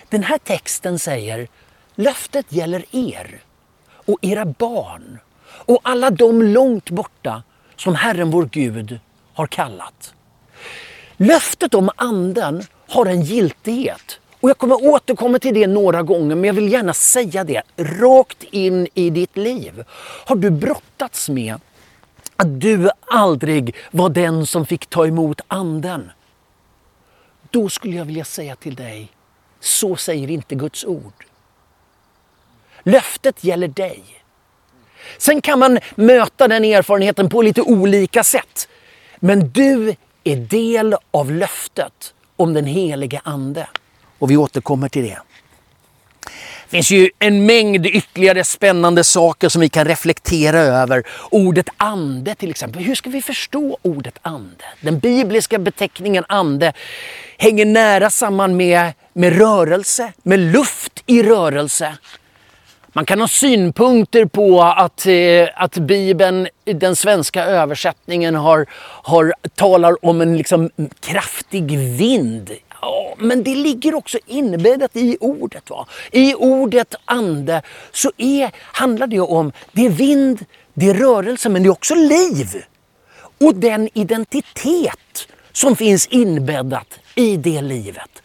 Den 0.08 0.22
här 0.22 0.38
texten 0.38 0.98
säger 0.98 1.48
löftet 1.94 2.52
gäller 2.52 2.84
er 2.90 3.42
och 3.92 4.18
era 4.22 4.44
barn 4.44 5.18
och 5.70 5.80
alla 5.82 6.10
de 6.10 6.42
långt 6.42 6.90
borta 6.90 7.42
som 7.76 7.94
Herren 7.94 8.30
vår 8.30 8.48
Gud 8.52 8.98
har 9.32 9.46
kallat. 9.46 10.14
Löftet 11.16 11.74
om 11.74 11.90
anden 11.96 12.62
har 12.88 13.06
en 13.06 13.22
giltighet. 13.22 14.20
Och 14.40 14.50
jag 14.50 14.58
kommer 14.58 14.84
återkomma 14.84 15.38
till 15.38 15.54
det 15.54 15.66
några 15.66 16.02
gånger 16.02 16.34
men 16.34 16.44
jag 16.44 16.54
vill 16.54 16.72
gärna 16.72 16.94
säga 16.94 17.44
det 17.44 17.62
rakt 17.76 18.42
in 18.42 18.88
i 18.94 19.10
ditt 19.10 19.36
liv. 19.36 19.84
Har 20.26 20.36
du 20.36 20.50
brottats 20.50 21.28
med 21.28 21.54
att 22.36 22.60
du 22.60 22.90
aldrig 23.06 23.76
var 23.90 24.08
den 24.08 24.46
som 24.46 24.66
fick 24.66 24.86
ta 24.86 25.06
emot 25.06 25.40
anden? 25.48 26.10
Då 27.50 27.68
skulle 27.68 27.96
jag 27.96 28.04
vilja 28.04 28.24
säga 28.24 28.56
till 28.56 28.74
dig, 28.74 29.08
så 29.60 29.96
säger 29.96 30.30
inte 30.30 30.54
Guds 30.54 30.84
ord. 30.84 31.26
Löftet 32.82 33.44
gäller 33.44 33.68
dig. 33.68 34.19
Sen 35.18 35.40
kan 35.40 35.58
man 35.58 35.78
möta 35.94 36.48
den 36.48 36.64
erfarenheten 36.64 37.28
på 37.28 37.42
lite 37.42 37.62
olika 37.62 38.24
sätt. 38.24 38.68
Men 39.20 39.50
du 39.50 39.94
är 40.24 40.36
del 40.36 40.96
av 41.10 41.32
löftet 41.32 42.14
om 42.36 42.54
den 42.54 42.64
helige 42.64 43.20
Ande. 43.24 43.68
Och 44.18 44.30
vi 44.30 44.36
återkommer 44.36 44.88
till 44.88 45.02
det. 45.02 45.18
Det 46.70 46.76
finns 46.76 46.90
ju 46.90 47.10
en 47.18 47.46
mängd 47.46 47.86
ytterligare 47.86 48.44
spännande 48.44 49.04
saker 49.04 49.48
som 49.48 49.60
vi 49.60 49.68
kan 49.68 49.84
reflektera 49.84 50.58
över. 50.58 51.02
Ordet 51.30 51.68
ande 51.76 52.34
till 52.34 52.50
exempel. 52.50 52.82
Hur 52.82 52.94
ska 52.94 53.10
vi 53.10 53.22
förstå 53.22 53.78
ordet 53.82 54.18
ande? 54.22 54.64
Den 54.80 54.98
bibliska 54.98 55.58
beteckningen 55.58 56.24
ande 56.28 56.72
hänger 57.38 57.64
nära 57.64 58.10
samman 58.10 58.56
med, 58.56 58.92
med 59.12 59.38
rörelse, 59.38 60.12
med 60.22 60.38
luft 60.40 61.02
i 61.06 61.22
rörelse. 61.22 61.98
Man 62.92 63.04
kan 63.04 63.20
ha 63.20 63.28
synpunkter 63.28 64.24
på 64.24 64.62
att, 64.62 65.06
eh, 65.06 65.48
att 65.54 65.76
Bibeln, 65.76 66.48
den 66.64 66.96
svenska 66.96 67.44
översättningen, 67.44 68.34
har, 68.34 68.66
har, 69.02 69.34
talar 69.54 70.04
om 70.04 70.20
en 70.20 70.36
liksom 70.36 70.70
kraftig 71.00 71.78
vind. 71.78 72.50
Ja, 72.82 73.14
men 73.18 73.42
det 73.42 73.54
ligger 73.54 73.94
också 73.94 74.18
inbäddat 74.26 74.96
i 74.96 75.16
ordet. 75.20 75.70
Va? 75.70 75.86
I 76.12 76.34
ordet 76.34 76.94
ande 77.04 77.62
så 77.92 78.12
är, 78.16 78.50
handlar 78.56 79.06
det 79.06 79.20
om, 79.20 79.52
det 79.72 79.86
är 79.86 79.90
vind, 79.90 80.44
det 80.74 80.90
är 80.90 80.94
rörelse, 80.94 81.48
men 81.48 81.62
det 81.62 81.66
är 81.66 81.70
också 81.70 81.94
liv. 81.94 82.64
Och 83.40 83.54
den 83.54 83.88
identitet 83.94 85.28
som 85.52 85.76
finns 85.76 86.06
inbäddat 86.06 86.98
i 87.14 87.36
det 87.36 87.60
livet. 87.60 88.22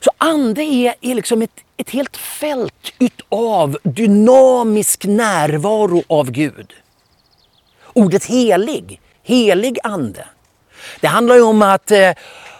Så 0.00 0.10
ande 0.18 0.62
är, 0.62 0.94
är 1.00 1.14
liksom 1.14 1.42
ett, 1.42 1.50
ett 1.78 1.90
helt 1.90 2.16
fält 2.16 2.92
utav 2.98 3.78
dynamisk 3.82 5.04
närvaro 5.04 6.02
av 6.06 6.30
Gud. 6.30 6.72
Ordet 7.92 8.24
helig, 8.24 9.00
helig 9.22 9.78
ande. 9.82 10.24
Det 11.00 11.06
handlar 11.06 11.34
ju 11.34 11.42
om 11.42 11.62
att 11.62 11.90
eh, 11.90 12.12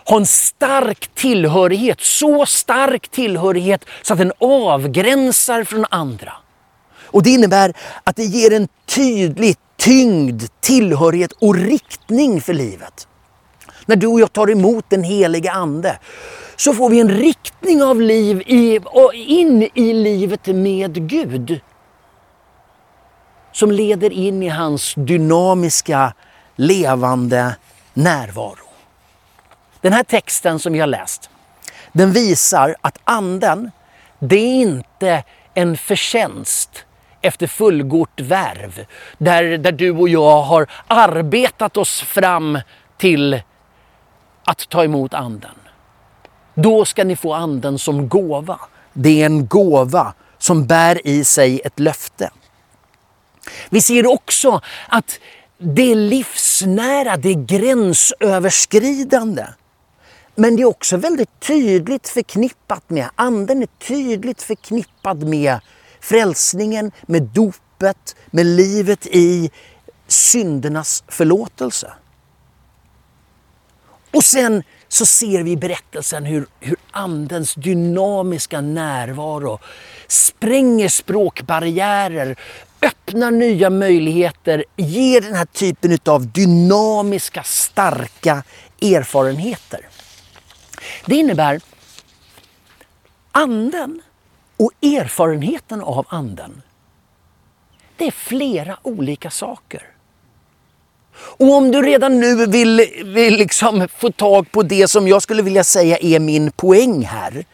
ha 0.04 0.16
en 0.16 0.26
stark 0.26 1.10
tillhörighet, 1.14 2.00
så 2.00 2.46
stark 2.46 3.08
tillhörighet 3.08 3.84
så 4.02 4.12
att 4.12 4.18
den 4.18 4.32
avgränsar 4.38 5.64
från 5.64 5.86
andra. 5.90 6.32
Och 7.04 7.22
det 7.22 7.30
innebär 7.30 7.74
att 8.04 8.16
det 8.16 8.24
ger 8.24 8.52
en 8.52 8.68
tydlig 8.86 9.56
tyngd, 9.76 10.42
tillhörighet 10.60 11.32
och 11.32 11.54
riktning 11.54 12.40
för 12.40 12.54
livet. 12.54 13.08
När 13.86 13.96
du 13.96 14.06
och 14.06 14.20
jag 14.20 14.32
tar 14.32 14.50
emot 14.50 14.84
den 14.88 15.02
helige 15.02 15.52
Ande 15.52 15.98
så 16.58 16.74
får 16.74 16.90
vi 16.90 17.00
en 17.00 17.10
riktning 17.10 17.82
av 17.82 18.00
liv 18.00 18.42
i, 18.46 18.80
in 19.12 19.68
i 19.74 19.92
livet 19.92 20.46
med 20.46 21.08
Gud. 21.08 21.60
Som 23.52 23.70
leder 23.70 24.12
in 24.12 24.42
i 24.42 24.48
hans 24.48 24.94
dynamiska, 24.96 26.12
levande 26.56 27.56
närvaro. 27.94 28.68
Den 29.80 29.92
här 29.92 30.04
texten 30.04 30.58
som 30.58 30.72
vi 30.72 30.78
har 30.78 30.86
läst, 30.86 31.30
den 31.92 32.12
visar 32.12 32.76
att 32.80 32.98
anden, 33.04 33.70
det 34.18 34.36
är 34.36 34.60
inte 34.60 35.24
en 35.54 35.76
förtjänst 35.76 36.84
efter 37.20 37.46
fullgort 37.46 38.20
värv. 38.20 38.86
Där, 39.18 39.58
där 39.58 39.72
du 39.72 39.90
och 39.90 40.08
jag 40.08 40.42
har 40.42 40.66
arbetat 40.86 41.76
oss 41.76 42.00
fram 42.00 42.58
till 42.96 43.42
att 44.44 44.68
ta 44.68 44.84
emot 44.84 45.14
anden. 45.14 45.57
Då 46.62 46.84
ska 46.84 47.04
ni 47.04 47.16
få 47.16 47.34
anden 47.34 47.78
som 47.78 48.08
gåva. 48.08 48.60
Det 48.92 49.22
är 49.22 49.26
en 49.26 49.46
gåva 49.46 50.14
som 50.38 50.66
bär 50.66 51.06
i 51.06 51.24
sig 51.24 51.60
ett 51.64 51.80
löfte. 51.80 52.30
Vi 53.70 53.82
ser 53.82 54.06
också 54.06 54.60
att 54.88 55.18
det 55.58 55.92
är 55.92 55.96
livsnära, 55.96 57.16
det 57.16 57.28
är 57.28 57.46
gränsöverskridande. 57.46 59.46
Men 60.34 60.56
det 60.56 60.62
är 60.62 60.66
också 60.66 60.96
väldigt 60.96 61.40
tydligt 61.40 62.08
förknippat 62.08 62.90
med, 62.90 63.08
anden 63.14 63.62
är 63.62 63.66
tydligt 63.66 64.42
förknippad 64.42 65.22
med 65.22 65.58
frälsningen, 66.00 66.92
med 67.02 67.22
dopet, 67.22 68.16
med 68.30 68.46
livet 68.46 69.06
i 69.06 69.50
syndernas 70.06 71.04
förlåtelse. 71.08 71.92
Och 74.10 74.24
sen 74.24 74.62
så 74.88 75.06
ser 75.06 75.42
vi 75.42 75.50
i 75.50 75.56
berättelsen 75.56 76.24
hur, 76.24 76.46
hur 76.60 76.76
Andens 76.90 77.54
dynamiska 77.54 78.60
närvaro 78.60 79.58
spränger 80.06 80.88
språkbarriärer, 80.88 82.36
öppnar 82.82 83.30
nya 83.30 83.70
möjligheter, 83.70 84.64
ger 84.76 85.20
den 85.20 85.34
här 85.34 85.44
typen 85.44 85.98
av 86.06 86.26
dynamiska, 86.26 87.42
starka 87.42 88.42
erfarenheter. 88.82 89.80
Det 91.06 91.14
innebär 91.14 91.60
Anden 93.32 94.02
Och 94.56 94.72
erfarenheten 94.82 95.80
av 95.80 96.06
anden, 96.08 96.62
det 97.96 98.06
är 98.06 98.10
flera 98.10 98.78
olika 98.82 99.30
saker. 99.30 99.97
Och 101.20 101.54
om 101.54 101.70
du 101.70 101.82
redan 101.82 102.20
nu 102.20 102.46
vill, 102.46 102.86
vill 103.04 103.36
liksom 103.36 103.88
få 103.96 104.12
tag 104.12 104.52
på 104.52 104.62
det 104.62 104.88
som 104.88 105.08
jag 105.08 105.22
skulle 105.22 105.42
vilja 105.42 105.64
säga 105.64 105.98
är 106.00 106.20
min 106.20 106.50
poäng 106.50 107.04
här, 107.04 107.44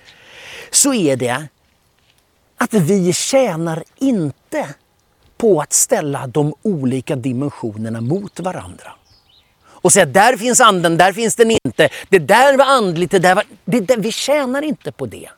så 0.70 0.94
är 0.94 1.16
det 1.16 1.46
att 2.58 2.74
vi 2.74 3.12
tjänar 3.12 3.84
inte 3.98 4.68
på 5.36 5.60
att 5.60 5.72
ställa 5.72 6.26
de 6.26 6.54
olika 6.62 7.16
dimensionerna 7.16 8.00
mot 8.00 8.40
varandra. 8.40 8.92
Och 9.66 9.92
säga 9.92 10.06
där 10.06 10.36
finns 10.36 10.60
anden, 10.60 10.96
där 10.96 11.12
finns 11.12 11.36
den 11.36 11.50
inte. 11.50 11.88
Det 12.08 12.18
där 12.18 12.56
var 12.56 12.64
andligt, 12.64 13.10
det 13.10 13.18
där 13.18 13.34
var... 13.34 13.44
Det 13.64 13.80
där, 13.80 13.96
vi 13.96 14.12
tjänar 14.12 14.62
inte 14.62 14.92
på 14.92 15.06
det. 15.06 15.28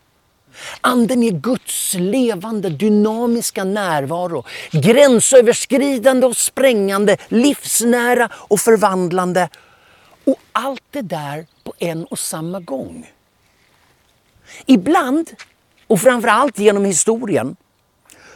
Anden 0.81 1.23
är 1.23 1.31
Guds 1.31 1.95
levande, 1.95 2.69
dynamiska 2.69 3.65
närvaro. 3.65 4.45
Gränsöverskridande 4.71 6.27
och 6.27 6.37
sprängande, 6.37 7.17
livsnära 7.29 8.29
och 8.33 8.61
förvandlande. 8.61 9.49
Och 10.25 10.37
allt 10.53 10.83
det 10.91 11.03
där 11.03 11.47
på 11.65 11.73
en 11.79 12.05
och 12.05 12.19
samma 12.19 12.61
gång. 12.61 13.07
Ibland, 14.67 15.31
och 15.87 16.01
framförallt 16.01 16.59
genom 16.59 16.85
historien, 16.85 17.57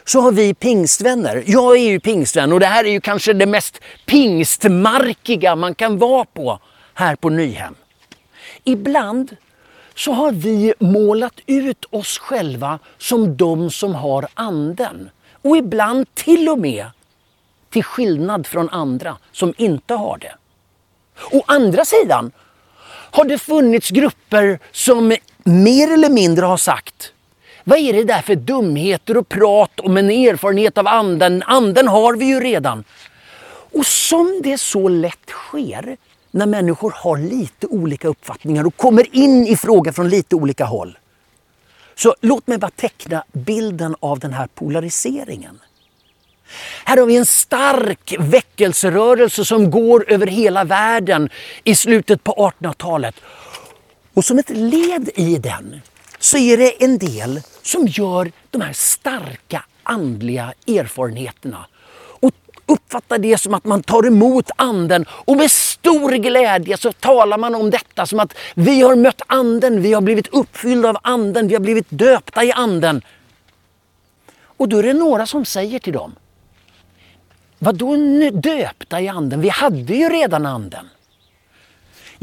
så 0.05 0.21
har 0.21 0.31
vi 0.31 0.53
pingstvänner, 0.53 1.43
jag 1.47 1.77
är 1.77 1.89
ju 1.89 1.99
pingstvän 1.99 2.53
och 2.53 2.59
det 2.59 2.65
här 2.65 2.83
är 2.83 2.89
ju 2.89 3.01
kanske 3.01 3.33
det 3.33 3.45
mest 3.45 3.79
pingstmarkiga 4.05 5.55
man 5.55 5.75
kan 5.75 5.97
vara 5.97 6.25
på 6.25 6.59
här 6.93 7.15
på 7.15 7.29
Nyhem. 7.29 7.75
Ibland 8.63 9.37
så 10.03 10.11
har 10.11 10.31
vi 10.31 10.73
målat 10.79 11.39
ut 11.45 11.85
oss 11.89 12.17
själva 12.17 12.79
som 12.97 13.37
de 13.37 13.71
som 13.71 13.95
har 13.95 14.27
anden. 14.33 15.09
Och 15.41 15.57
ibland 15.57 16.15
till 16.15 16.49
och 16.49 16.59
med 16.59 16.85
till 17.69 17.83
skillnad 17.83 18.47
från 18.47 18.69
andra 18.69 19.17
som 19.31 19.53
inte 19.57 19.93
har 19.93 20.17
det. 20.17 20.35
Å 21.31 21.43
andra 21.45 21.85
sidan 21.85 22.31
har 23.11 23.25
det 23.25 23.37
funnits 23.37 23.89
grupper 23.89 24.59
som 24.71 25.17
mer 25.43 25.93
eller 25.93 26.09
mindre 26.09 26.45
har 26.45 26.57
sagt 26.57 27.13
vad 27.63 27.79
är 27.79 27.93
det 27.93 28.03
där 28.03 28.21
för 28.21 28.35
dumheter 28.35 29.17
och 29.17 29.29
prat 29.29 29.79
om 29.79 29.97
en 29.97 30.09
erfarenhet 30.09 30.77
av 30.77 30.87
anden? 30.87 31.43
Anden 31.43 31.87
har 31.87 32.15
vi 32.15 32.25
ju 32.25 32.39
redan. 32.39 32.83
Och 33.71 33.85
som 33.85 34.41
det 34.43 34.57
så 34.57 34.89
lätt 34.89 35.29
sker 35.29 35.97
när 36.31 36.45
människor 36.45 36.93
har 36.95 37.17
lite 37.17 37.67
olika 37.67 38.07
uppfattningar 38.07 38.65
och 38.65 38.77
kommer 38.77 39.15
in 39.15 39.47
i 39.47 39.55
frågan 39.55 39.93
från 39.93 40.09
lite 40.09 40.35
olika 40.35 40.65
håll. 40.65 40.97
Så 41.95 42.15
låt 42.21 42.47
mig 42.47 42.57
bara 42.57 42.71
teckna 42.71 43.23
bilden 43.31 43.95
av 43.99 44.19
den 44.19 44.33
här 44.33 44.47
polariseringen. 44.47 45.59
Här 46.85 46.97
har 46.97 47.05
vi 47.05 47.17
en 47.17 47.25
stark 47.25 48.15
väckelserörelse 48.19 49.45
som 49.45 49.71
går 49.71 50.11
över 50.11 50.27
hela 50.27 50.63
världen 50.63 51.29
i 51.63 51.75
slutet 51.75 52.23
på 52.23 52.53
1800-talet. 52.61 53.15
Och 54.13 54.25
som 54.25 54.39
ett 54.39 54.49
led 54.49 55.09
i 55.15 55.37
den 55.37 55.81
så 56.19 56.37
är 56.37 56.57
det 56.57 56.83
en 56.83 56.97
del 56.97 57.41
som 57.61 57.87
gör 57.87 58.31
de 58.49 58.61
här 58.61 58.73
starka 58.73 59.63
andliga 59.83 60.53
erfarenheterna 60.67 61.65
uppfattar 62.71 63.17
det 63.17 63.37
som 63.37 63.53
att 63.53 63.65
man 63.65 63.83
tar 63.83 64.07
emot 64.07 64.49
anden 64.55 65.05
och 65.09 65.37
med 65.37 65.51
stor 65.51 66.11
glädje 66.11 66.77
så 66.77 66.91
talar 66.91 67.37
man 67.37 67.55
om 67.55 67.69
detta 67.69 68.05
som 68.05 68.19
att 68.19 68.33
vi 68.55 68.81
har 68.81 68.95
mött 68.95 69.21
anden, 69.27 69.81
vi 69.81 69.93
har 69.93 70.01
blivit 70.01 70.27
uppfyllda 70.27 70.89
av 70.89 70.97
anden, 71.03 71.47
vi 71.47 71.53
har 71.53 71.61
blivit 71.61 71.87
döpta 71.89 72.43
i 72.43 72.51
anden. 72.51 73.01
Och 74.43 74.69
då 74.69 74.77
är 74.77 74.83
det 74.83 74.93
några 74.93 75.25
som 75.25 75.45
säger 75.45 75.79
till 75.79 75.93
dem, 75.93 76.15
vadå 77.59 77.95
döpta 78.33 79.01
i 79.01 79.07
anden? 79.07 79.41
Vi 79.41 79.49
hade 79.49 79.93
ju 79.93 80.09
redan 80.09 80.45
anden. 80.45 80.89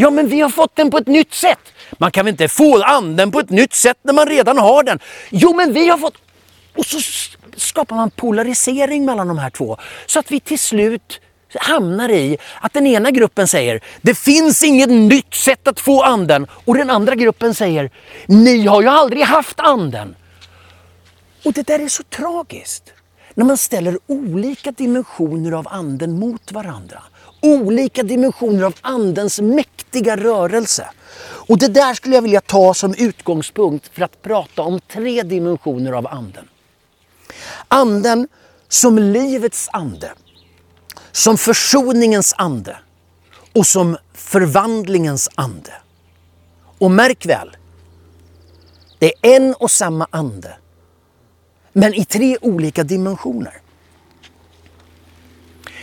Ja, 0.00 0.11
men 0.11 0.28
vi 0.28 0.40
har 0.40 0.48
fått 0.48 0.76
den 0.76 0.90
på 0.90 0.98
ett 0.98 1.06
nytt 1.06 1.34
sätt. 1.34 1.72
Man 1.98 2.11
kan 2.11 2.24
väl 2.24 2.32
inte 2.32 2.48
få 2.48 2.82
anden 2.82 3.30
på 3.30 3.40
ett 3.40 3.50
nytt 3.50 3.74
sätt 3.74 3.98
när 4.02 4.12
man 4.12 4.26
redan 4.26 4.58
har 4.58 4.82
den? 4.82 4.98
Jo, 5.30 5.54
men 5.54 5.72
vi 5.72 5.88
har 5.88 5.98
fått... 5.98 6.14
Och 6.78 6.86
så 6.86 6.98
skapar 7.56 7.96
man 7.96 8.10
polarisering 8.10 9.04
mellan 9.04 9.28
de 9.28 9.38
här 9.38 9.50
två. 9.50 9.76
Så 10.06 10.18
att 10.18 10.30
vi 10.30 10.40
till 10.40 10.58
slut 10.58 11.20
hamnar 11.54 12.08
i 12.08 12.38
att 12.60 12.72
den 12.72 12.86
ena 12.86 13.10
gruppen 13.10 13.48
säger 13.48 13.80
det 14.02 14.14
finns 14.14 14.62
inget 14.62 14.90
nytt 14.90 15.34
sätt 15.34 15.68
att 15.68 15.80
få 15.80 16.02
anden 16.02 16.46
och 16.50 16.74
den 16.74 16.90
andra 16.90 17.14
gruppen 17.14 17.54
säger 17.54 17.90
ni 18.26 18.66
har 18.66 18.82
ju 18.82 18.88
aldrig 18.88 19.22
haft 19.22 19.60
anden. 19.60 20.16
Och 21.44 21.52
det 21.52 21.66
där 21.66 21.78
är 21.78 21.88
så 21.88 22.02
tragiskt. 22.02 22.92
När 23.34 23.44
man 23.44 23.56
ställer 23.56 23.98
olika 24.06 24.72
dimensioner 24.72 25.52
av 25.52 25.68
anden 25.70 26.18
mot 26.18 26.52
varandra. 26.52 27.02
Olika 27.40 28.02
dimensioner 28.02 28.62
av 28.62 28.74
andens 28.80 29.40
mäktiga 29.40 30.16
rörelse. 30.16 30.88
Och 31.20 31.58
det 31.58 31.68
där 31.68 31.94
skulle 31.94 32.14
jag 32.14 32.22
vilja 32.22 32.40
ta 32.40 32.74
som 32.74 32.94
utgångspunkt 32.98 33.90
för 33.94 34.02
att 34.02 34.22
prata 34.22 34.62
om 34.62 34.80
tre 34.80 35.22
dimensioner 35.22 35.92
av 35.92 36.06
anden. 36.06 36.48
Anden 37.68 38.28
som 38.68 38.98
livets 38.98 39.68
ande, 39.72 40.12
som 41.12 41.38
försoningens 41.38 42.34
ande 42.36 42.78
och 43.54 43.66
som 43.66 43.96
förvandlingens 44.14 45.28
ande. 45.34 45.72
Och 46.78 46.90
märk 46.90 47.26
väl, 47.26 47.56
det 48.98 49.06
är 49.06 49.36
en 49.36 49.54
och 49.54 49.70
samma 49.70 50.06
ande, 50.10 50.56
men 51.72 51.94
i 51.94 52.04
tre 52.04 52.38
olika 52.40 52.84
dimensioner. 52.84 53.60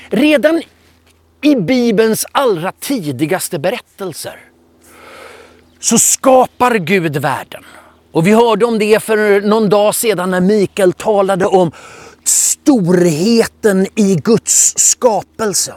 Redan 0.10 0.62
i 1.42 1.56
Bibelns 1.56 2.26
allra 2.32 2.72
tidigaste 2.72 3.60
berättelser 3.60 4.40
så 5.80 5.98
skapar 5.98 6.76
Gud 6.76 7.18
världen. 7.18 7.64
Och 8.16 8.28
vi 8.28 8.32
hörde 8.32 8.66
om 8.66 8.80
det 8.80 9.04
för 9.04 9.42
någon 9.42 9.70
dag 9.70 9.96
sedan 9.96 10.32
när 10.32 10.42
Mikael 10.42 10.94
talade 10.94 11.46
om 11.46 11.72
storheten 12.24 13.88
i 13.96 14.16
Guds 14.16 14.74
skapelse. 14.78 15.74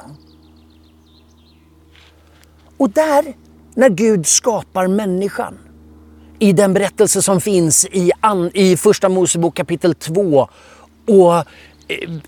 Och 2.77 2.90
där, 2.90 3.24
när 3.74 3.88
Gud 3.88 4.27
skapar 4.27 4.87
människan, 4.87 5.59
i 6.38 6.53
den 6.53 6.74
berättelse 6.74 7.22
som 7.22 7.40
finns 7.40 7.87
i, 7.87 8.12
i 8.55 8.77
Första 8.77 9.09
Mosebok 9.09 9.55
kapitel 9.55 9.94
2 9.94 10.48
och 11.09 11.35
eh, 11.35 11.44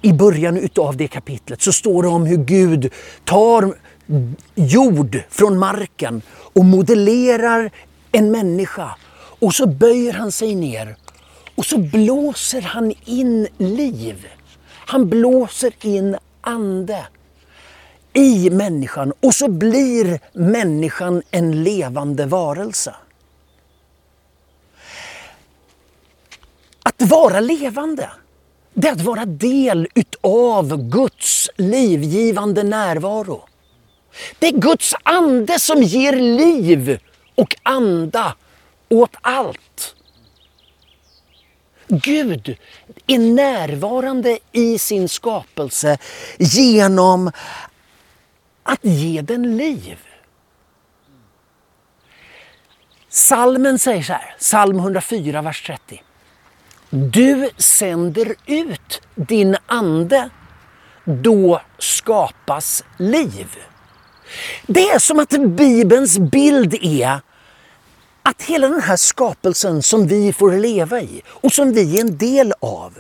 i 0.03 0.13
början 0.13 0.57
utav 0.57 0.97
det 0.97 1.09
kapitlet 1.09 1.63
så 1.63 1.73
står 1.73 2.03
det 2.03 2.09
om 2.09 2.27
hur 2.27 2.37
Gud 2.37 2.93
tar 3.25 3.75
jord 4.55 5.23
från 5.31 5.59
marken 5.59 6.23
och 6.31 6.65
modellerar 6.65 7.71
en 8.13 8.31
människa. 8.31 8.95
Och 9.41 9.55
så 9.55 9.67
böjer 9.67 10.13
han 10.13 10.33
sig 10.33 10.55
ner 10.55 10.97
och 11.55 11.67
så 11.67 11.79
blåser 11.79 12.61
han 12.61 12.95
in 13.05 13.49
liv. 13.59 14.27
Han 14.71 15.09
blåser 15.09 15.73
in 15.87 16.17
ande 16.41 17.07
i 18.13 18.51
människan 18.51 19.13
och 19.21 19.35
så 19.35 19.49
blir 19.49 20.21
människan 20.33 21.23
en 21.31 21.65
levande 21.65 22.27
varelse. 22.27 22.95
Att 26.83 27.03
vara 27.03 27.41
levande, 27.41 28.11
det 28.75 28.89
är 28.89 28.93
att 28.93 29.01
vara 29.01 29.25
del 29.25 29.89
utav 29.95 30.91
Guds 30.91 31.51
livgivande 31.57 32.63
närvaro. 32.63 33.43
Det 34.39 34.47
är 34.47 34.53
Guds 34.53 34.95
ande 35.03 35.59
som 35.59 35.83
ger 35.83 36.17
liv 36.17 36.99
och 37.35 37.57
anda 37.63 38.35
åt 38.91 39.17
allt. 39.21 39.95
Gud 41.89 42.57
är 43.07 43.19
närvarande 43.19 44.39
i 44.53 44.79
sin 44.79 45.09
skapelse 45.09 45.99
genom 46.39 47.31
att 48.63 48.85
ge 48.85 49.23
den 49.23 49.57
liv. 49.57 49.99
Salmen 53.09 53.79
säger 53.79 54.03
så 54.03 54.13
här, 54.13 54.35
psalm 54.39 54.79
104, 54.79 55.43
vers 55.43 55.63
30. 55.67 56.03
Du 56.91 57.51
sänder 57.57 58.35
ut 58.47 59.03
din 59.15 59.57
ande, 59.67 60.31
då 61.05 61.61
skapas 61.79 62.85
liv. 62.99 63.49
Det 64.67 64.91
är 64.91 64.99
som 64.99 65.19
att 65.19 65.31
Bibelns 65.31 66.19
bild 66.19 66.75
är 66.83 67.21
att 68.31 68.43
hela 68.43 68.69
den 68.69 68.81
här 68.81 68.97
skapelsen 68.97 69.83
som 69.83 70.07
vi 70.07 70.33
får 70.33 70.53
leva 70.53 71.01
i 71.01 71.23
och 71.29 71.53
som 71.53 71.73
vi 71.73 71.97
är 71.97 72.01
en 72.01 72.19
del 72.19 72.53
av 72.61 72.99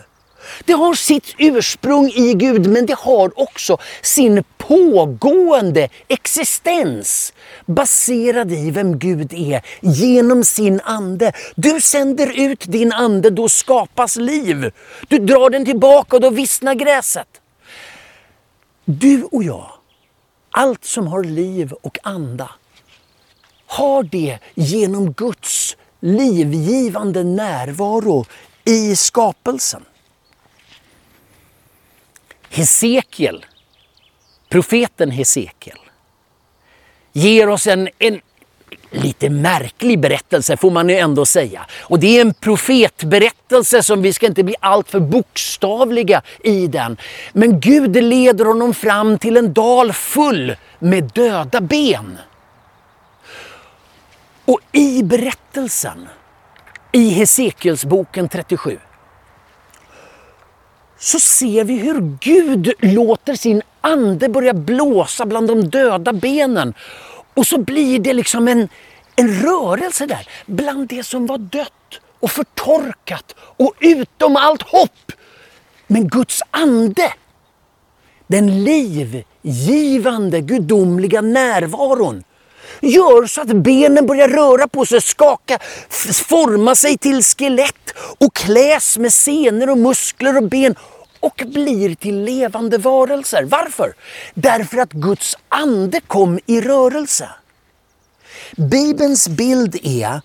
Det 0.64 0.72
har 0.72 0.94
sitt 0.94 1.34
ursprung 1.38 2.08
i 2.08 2.34
Gud 2.34 2.66
men 2.66 2.86
det 2.86 2.98
har 2.98 3.40
också 3.40 3.78
sin 4.02 4.44
pågående 4.58 5.88
existens 6.08 7.32
baserad 7.66 8.52
i 8.52 8.70
vem 8.70 8.98
Gud 8.98 9.32
är 9.32 9.62
genom 9.80 10.44
sin 10.44 10.80
ande. 10.84 11.32
Du 11.54 11.80
sänder 11.80 12.40
ut 12.40 12.64
din 12.66 12.92
ande, 12.92 13.30
då 13.30 13.48
skapas 13.48 14.16
liv. 14.16 14.72
Du 15.08 15.18
drar 15.18 15.50
den 15.50 15.64
tillbaka 15.64 16.16
och 16.16 16.22
då 16.22 16.30
vissnar 16.30 16.74
gräset. 16.74 17.28
Du 18.84 19.24
och 19.24 19.44
jag, 19.44 19.70
allt 20.50 20.84
som 20.84 21.06
har 21.06 21.24
liv 21.24 21.72
och 21.82 21.98
anda, 22.02 22.50
har 23.70 24.02
det 24.02 24.38
genom 24.54 25.12
Guds 25.12 25.76
livgivande 26.00 27.24
närvaro 27.24 28.24
i 28.64 28.96
skapelsen. 28.96 29.84
Hesekiel, 32.48 33.46
profeten 34.48 35.10
Hesekiel, 35.10 35.78
ger 37.12 37.48
oss 37.48 37.66
en, 37.66 37.88
en 37.98 38.20
lite 38.90 39.30
märklig 39.30 40.00
berättelse 40.00 40.56
får 40.56 40.70
man 40.70 40.88
ju 40.88 40.96
ändå 40.96 41.26
säga. 41.26 41.66
Och 41.80 41.98
det 41.98 42.16
är 42.16 42.20
en 42.20 42.34
profetberättelse 42.34 43.82
som 43.82 44.02
vi 44.02 44.12
ska 44.12 44.26
inte 44.26 44.44
bli 44.44 44.54
alltför 44.60 45.00
bokstavliga 45.00 46.22
i 46.44 46.66
den. 46.66 46.96
Men 47.32 47.60
Gud 47.60 47.96
leder 47.96 48.44
honom 48.44 48.74
fram 48.74 49.18
till 49.18 49.36
en 49.36 49.52
dal 49.52 49.92
full 49.92 50.56
med 50.78 51.10
döda 51.14 51.60
ben. 51.60 52.18
Och 54.50 54.60
i 54.72 55.02
berättelsen, 55.02 56.08
i 56.92 57.10
Hesekielsboken 57.10 58.28
37, 58.28 58.78
så 60.98 61.20
ser 61.20 61.64
vi 61.64 61.74
hur 61.74 62.18
Gud 62.20 62.72
låter 62.78 63.34
sin 63.34 63.62
ande 63.80 64.28
börja 64.28 64.54
blåsa 64.54 65.26
bland 65.26 65.48
de 65.48 65.60
döda 65.64 66.12
benen. 66.12 66.74
Och 67.34 67.46
så 67.46 67.58
blir 67.58 67.98
det 67.98 68.12
liksom 68.12 68.48
en, 68.48 68.68
en 69.16 69.42
rörelse 69.42 70.06
där 70.06 70.28
bland 70.46 70.88
det 70.88 71.04
som 71.04 71.26
var 71.26 71.38
dött 71.38 72.00
och 72.20 72.30
förtorkat 72.30 73.34
och 73.38 73.74
utom 73.80 74.36
allt 74.36 74.62
hopp. 74.62 75.12
Men 75.86 76.08
Guds 76.08 76.42
ande, 76.50 77.12
den 78.26 78.64
livgivande 78.64 80.40
gudomliga 80.40 81.20
närvaron 81.20 82.24
gör 82.80 83.26
så 83.26 83.40
att 83.40 83.48
benen 83.48 84.06
börjar 84.06 84.28
röra 84.28 84.68
på 84.68 84.86
sig, 84.86 85.00
skaka, 85.00 85.58
forma 86.28 86.74
sig 86.74 86.98
till 86.98 87.22
skelett 87.22 87.94
och 88.18 88.34
kläs 88.34 88.98
med 88.98 89.12
senor 89.12 89.70
och 89.70 89.78
muskler 89.78 90.36
och 90.36 90.48
ben 90.48 90.74
och 91.20 91.42
blir 91.46 91.94
till 91.94 92.24
levande 92.24 92.78
varelser. 92.78 93.44
Varför? 93.44 93.92
Därför 94.34 94.78
att 94.78 94.92
Guds 94.92 95.36
ande 95.48 96.00
kom 96.00 96.40
i 96.46 96.60
rörelse. 96.60 97.28
Bibelns 98.56 99.28
bild 99.28 99.76
är 99.82 100.20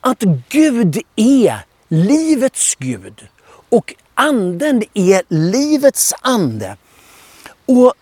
att 0.00 0.20
Gud 0.48 0.98
är 1.16 1.58
livets 1.88 2.74
Gud 2.74 3.28
och 3.68 3.94
anden 4.14 4.82
är 4.94 5.22
livets 5.28 6.14
ande. 6.20 6.76
Och 7.66 7.94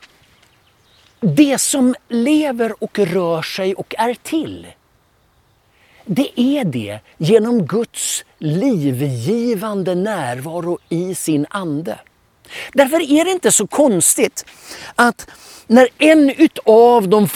det 1.24 1.58
som 1.58 1.94
lever 2.08 2.82
och 2.84 2.98
rör 2.98 3.42
sig 3.42 3.74
och 3.74 3.94
är 3.98 4.14
till, 4.14 4.66
det 6.04 6.40
är 6.40 6.64
det 6.64 6.98
genom 7.18 7.66
Guds 7.66 8.24
livgivande 8.38 9.94
närvaro 9.94 10.78
i 10.88 11.14
sin 11.14 11.46
ande. 11.50 11.98
Därför 12.72 13.00
är 13.12 13.24
det 13.24 13.30
inte 13.30 13.52
så 13.52 13.66
konstigt 13.66 14.46
att 14.94 15.30
när 15.66 15.88
en 15.98 16.30
utav 16.30 17.08
de 17.08 17.28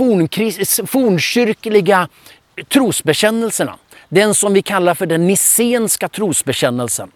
fornkyrkliga 0.87 2.09
trosbekännelserna, 2.69 3.79
den 4.09 4.35
som 4.35 4.53
vi 4.53 4.63
kallar 4.63 4.95
för 4.95 5.07
den 5.07 5.27
nissenska 5.27 6.09
trosbekännelsen, 6.09 7.11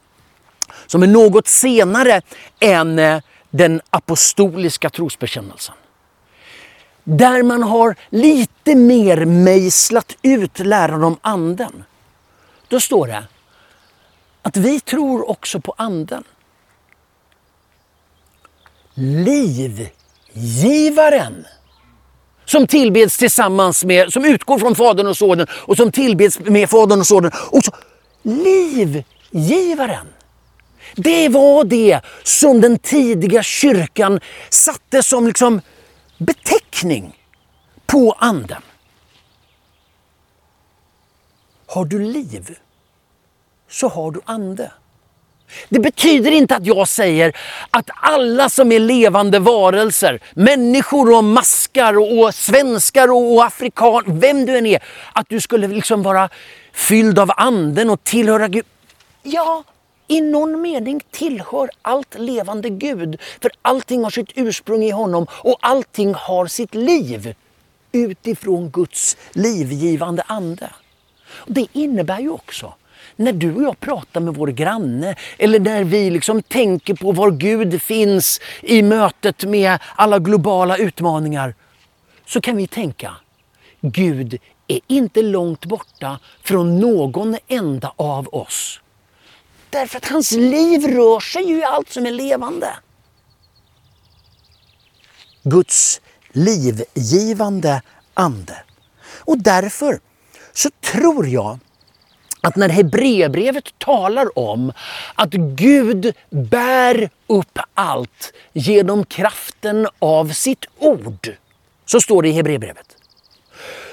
som 0.86 1.02
är 1.02 1.06
något 1.06 1.48
senare 1.48 2.22
än 2.60 2.98
eh, 2.98 3.20
den 3.50 3.80
apostoliska 3.90 4.90
trosbekännelsen. 4.90 5.74
Där 7.04 7.42
man 7.42 7.62
har 7.62 7.96
lite 8.10 8.74
mer 8.74 9.24
mejslat 9.24 10.16
ut 10.22 10.58
läran 10.58 11.04
om 11.04 11.16
anden. 11.20 11.84
Då 12.68 12.80
står 12.80 13.06
det 13.06 13.24
att 14.42 14.56
vi 14.56 14.80
tror 14.80 15.30
också 15.30 15.60
på 15.60 15.74
anden 15.76 16.24
livgivaren. 20.34 20.36
Som 22.44 22.66
tillbeds 22.66 23.18
tillsammans 23.18 23.84
med, 23.84 24.12
som 24.12 24.24
utgår 24.24 24.58
från 24.58 24.74
Fadern 24.74 25.06
och 25.06 25.16
Sonen 25.16 25.46
och 25.50 25.76
som 25.76 25.92
tillbeds 25.92 26.40
med 26.40 26.70
Fadern 26.70 27.00
och 27.00 27.06
Sonen. 27.06 27.30
Och 27.50 27.64
så, 27.64 27.72
livgivaren. 28.22 30.06
Det 30.94 31.28
var 31.28 31.64
det 31.64 32.00
som 32.22 32.60
den 32.60 32.78
tidiga 32.78 33.42
kyrkan 33.42 34.20
satte 34.50 35.02
som 35.02 35.26
liksom 35.26 35.60
beteckning 36.18 37.18
på 37.86 38.16
anden. 38.18 38.62
Har 41.66 41.84
du 41.84 41.98
liv 41.98 42.56
så 43.72 43.88
har 43.88 44.10
du 44.10 44.20
ande. 44.24 44.70
Det 45.68 45.80
betyder 45.80 46.30
inte 46.30 46.56
att 46.56 46.66
jag 46.66 46.88
säger 46.88 47.36
att 47.70 47.90
alla 47.94 48.48
som 48.48 48.72
är 48.72 48.78
levande 48.78 49.38
varelser, 49.38 50.20
människor 50.34 51.16
och 51.16 51.24
maskar 51.24 51.98
och 51.98 52.34
svenskar 52.34 53.12
och 53.12 53.44
afrikaner, 53.44 54.20
vem 54.20 54.46
du 54.46 54.58
än 54.58 54.66
är, 54.66 54.82
att 55.12 55.28
du 55.28 55.40
skulle 55.40 55.68
liksom 55.68 56.02
vara 56.02 56.28
fylld 56.72 57.18
av 57.18 57.32
anden 57.36 57.90
och 57.90 58.04
tillhöra 58.04 58.48
Gud. 58.48 58.64
Ja, 59.22 59.64
i 60.12 60.20
någon 60.20 60.60
mening 60.60 61.00
tillhör 61.10 61.70
allt 61.82 62.18
levande 62.18 62.70
Gud. 62.70 63.20
För 63.42 63.50
allting 63.62 64.02
har 64.04 64.10
sitt 64.10 64.32
ursprung 64.34 64.82
i 64.82 64.90
honom 64.90 65.26
och 65.30 65.56
allting 65.60 66.14
har 66.14 66.46
sitt 66.46 66.74
liv 66.74 67.34
utifrån 67.92 68.70
Guds 68.70 69.16
livgivande 69.32 70.22
ande. 70.26 70.70
Det 71.46 71.66
innebär 71.72 72.20
ju 72.20 72.30
också 72.30 72.74
när 73.16 73.32
du 73.32 73.54
och 73.54 73.62
jag 73.62 73.80
pratar 73.80 74.20
med 74.20 74.34
vår 74.34 74.48
granne 74.48 75.16
eller 75.38 75.60
när 75.60 75.84
vi 75.84 76.10
liksom 76.10 76.42
tänker 76.42 76.94
på 76.94 77.12
var 77.12 77.30
Gud 77.30 77.82
finns 77.82 78.40
i 78.60 78.82
mötet 78.82 79.44
med 79.44 79.78
alla 79.96 80.18
globala 80.18 80.76
utmaningar 80.76 81.54
så 82.26 82.40
kan 82.40 82.56
vi 82.56 82.66
tänka 82.66 83.16
Gud 83.80 84.38
är 84.68 84.80
inte 84.86 85.22
långt 85.22 85.64
borta 85.64 86.18
från 86.42 86.80
någon 86.80 87.36
enda 87.48 87.92
av 87.96 88.28
oss. 88.32 88.81
Därför 89.72 89.96
att 89.96 90.08
hans 90.08 90.32
liv 90.32 90.86
rör 90.86 91.20
sig 91.20 91.44
ju 91.44 91.58
i 91.58 91.64
allt 91.64 91.92
som 91.92 92.06
är 92.06 92.10
levande. 92.10 92.68
Guds 95.42 96.00
livgivande 96.32 97.82
ande. 98.14 98.62
Och 99.18 99.38
därför 99.38 100.00
så 100.52 100.70
tror 100.80 101.28
jag 101.28 101.58
att 102.40 102.56
när 102.56 102.68
Hebreerbrevet 102.68 103.78
talar 103.78 104.38
om 104.38 104.72
att 105.14 105.30
Gud 105.32 106.14
bär 106.30 107.10
upp 107.26 107.58
allt 107.74 108.32
genom 108.52 109.04
kraften 109.04 109.88
av 109.98 110.32
sitt 110.32 110.64
ord, 110.78 111.36
så 111.86 112.00
står 112.00 112.22
det 112.22 112.28
i 112.28 112.32
Hebreerbrevet, 112.32 112.96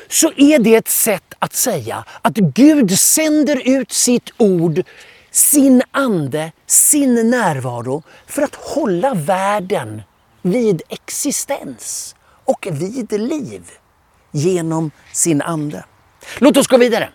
så 0.09 0.31
är 0.37 0.59
det 0.59 0.75
ett 0.75 0.87
sätt 0.87 1.33
att 1.39 1.53
säga 1.53 2.05
att 2.21 2.35
Gud 2.35 2.99
sänder 2.99 3.61
ut 3.65 3.91
sitt 3.91 4.29
ord, 4.37 4.83
sin 5.39 5.83
ande, 5.91 6.51
sin 6.65 7.29
närvaro 7.29 8.03
för 8.27 8.41
att 8.41 8.55
hålla 8.55 9.13
världen 9.13 10.01
vid 10.41 10.81
existens 10.89 12.15
och 12.45 12.67
vid 12.71 13.11
liv 13.11 13.71
genom 14.31 14.91
sin 15.13 15.41
ande. 15.41 15.85
Låt 16.39 16.57
oss 16.57 16.67
gå 16.67 16.77
vidare 16.77 17.09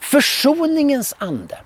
försoningens 0.00 1.14
ande. 1.18 1.58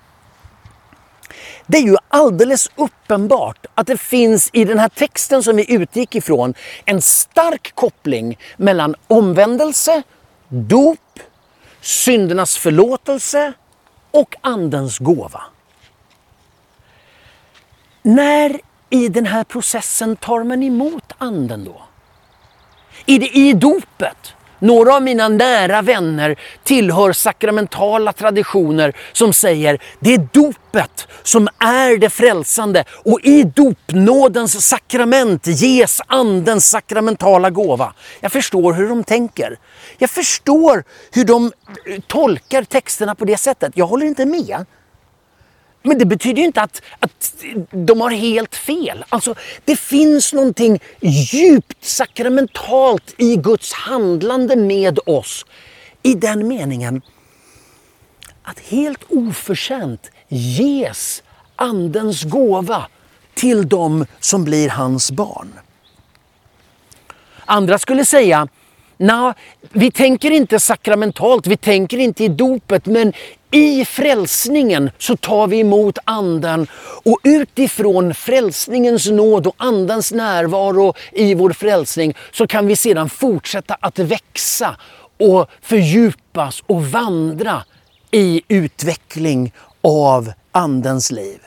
Det 1.67 1.77
är 1.77 1.81
ju 1.81 1.95
alldeles 2.07 2.71
uppenbart 2.75 3.65
att 3.75 3.87
det 3.87 3.97
finns 3.97 4.49
i 4.53 4.65
den 4.65 4.79
här 4.79 4.89
texten 4.89 5.43
som 5.43 5.55
vi 5.55 5.73
utgick 5.73 6.15
ifrån 6.15 6.53
en 6.85 7.01
stark 7.01 7.71
koppling 7.75 8.39
mellan 8.57 8.95
omvändelse, 9.07 10.03
dop, 10.47 11.19
syndernas 11.81 12.57
förlåtelse 12.57 13.53
och 14.15 14.35
Andens 14.41 14.99
gåva. 14.99 15.43
När 18.01 18.61
i 18.89 19.09
den 19.09 19.25
här 19.25 19.43
processen 19.43 20.15
tar 20.15 20.43
man 20.43 20.63
emot 20.63 21.13
Anden 21.17 21.63
då? 21.63 21.81
Är 23.05 23.19
det 23.19 23.37
i 23.37 23.53
dopet 23.53 24.33
några 24.59 24.95
av 24.95 25.01
mina 25.01 25.27
nära 25.27 25.81
vänner 25.81 26.35
tillhör 26.63 27.13
sakramentala 27.13 28.13
traditioner 28.13 28.93
som 29.11 29.33
säger 29.33 29.81
det 29.99 30.13
är 30.13 30.27
dopet 30.31 31.07
som 31.23 31.47
är 31.59 31.97
det 31.97 32.09
frälsande 32.09 32.83
och 32.89 33.19
i 33.23 33.43
dopnådens 33.43 34.67
sakrament 34.67 35.47
ges 35.47 36.01
andens 36.07 36.69
sakramentala 36.69 37.49
gåva. 37.49 37.93
Jag 38.21 38.31
förstår 38.31 38.73
hur 38.73 38.89
de 38.89 39.03
tänker. 39.03 39.57
Jag 39.97 40.09
förstår 40.09 40.83
hur 41.11 41.25
de 41.25 41.51
tolkar 42.07 42.63
texterna 42.63 43.15
på 43.15 43.25
det 43.25 43.37
sättet. 43.37 43.71
Jag 43.75 43.85
håller 43.85 44.05
inte 44.05 44.25
med. 44.25 44.65
Men 45.85 45.97
det 45.97 46.05
betyder 46.05 46.39
ju 46.39 46.45
inte 46.45 46.61
att, 46.61 46.81
att 46.99 47.35
de 47.71 48.01
har 48.01 48.11
helt 48.11 48.55
fel. 48.55 49.05
Alltså, 49.09 49.35
det 49.65 49.75
finns 49.75 50.33
någonting 50.33 50.79
djupt 51.01 51.85
sakramentalt 51.85 53.15
i 53.17 53.35
Guds 53.35 53.73
handlande 53.73 54.55
med 54.55 54.99
oss. 55.05 55.45
I 56.03 56.13
den 56.13 56.47
meningen 56.47 57.01
att 58.43 58.59
helt 58.59 59.03
oförtjänt 59.09 60.11
ges 60.27 61.23
Andens 61.55 62.23
gåva 62.23 62.87
till 63.33 63.69
dem 63.69 64.05
som 64.19 64.43
blir 64.43 64.69
hans 64.69 65.11
barn. 65.11 65.53
Andra 67.45 67.79
skulle 67.79 68.05
säga 68.05 68.47
Nej, 68.97 69.33
vi 69.71 69.91
tänker 69.91 70.31
inte 70.31 70.59
sakramentalt, 70.59 71.47
vi 71.47 71.57
tänker 71.57 71.97
inte 71.97 72.23
i 72.23 72.27
dopet, 72.27 72.85
men 72.85 73.13
i 73.51 73.85
frälsningen 73.85 74.91
så 74.97 75.17
tar 75.17 75.47
vi 75.47 75.59
emot 75.59 75.97
anden 76.03 76.67
och 77.03 77.19
utifrån 77.23 78.13
frälsningens 78.13 79.07
nåd 79.07 79.47
och 79.47 79.55
andens 79.57 80.11
närvaro 80.11 80.93
i 81.11 81.33
vår 81.33 81.53
frälsning 81.53 82.13
så 82.31 82.47
kan 82.47 82.67
vi 82.67 82.75
sedan 82.75 83.09
fortsätta 83.09 83.77
att 83.79 83.99
växa 83.99 84.75
och 85.19 85.49
fördjupas 85.61 86.63
och 86.67 86.85
vandra 86.85 87.63
i 88.11 88.41
utveckling 88.47 89.53
av 89.81 90.31
andens 90.51 91.11
liv. 91.11 91.39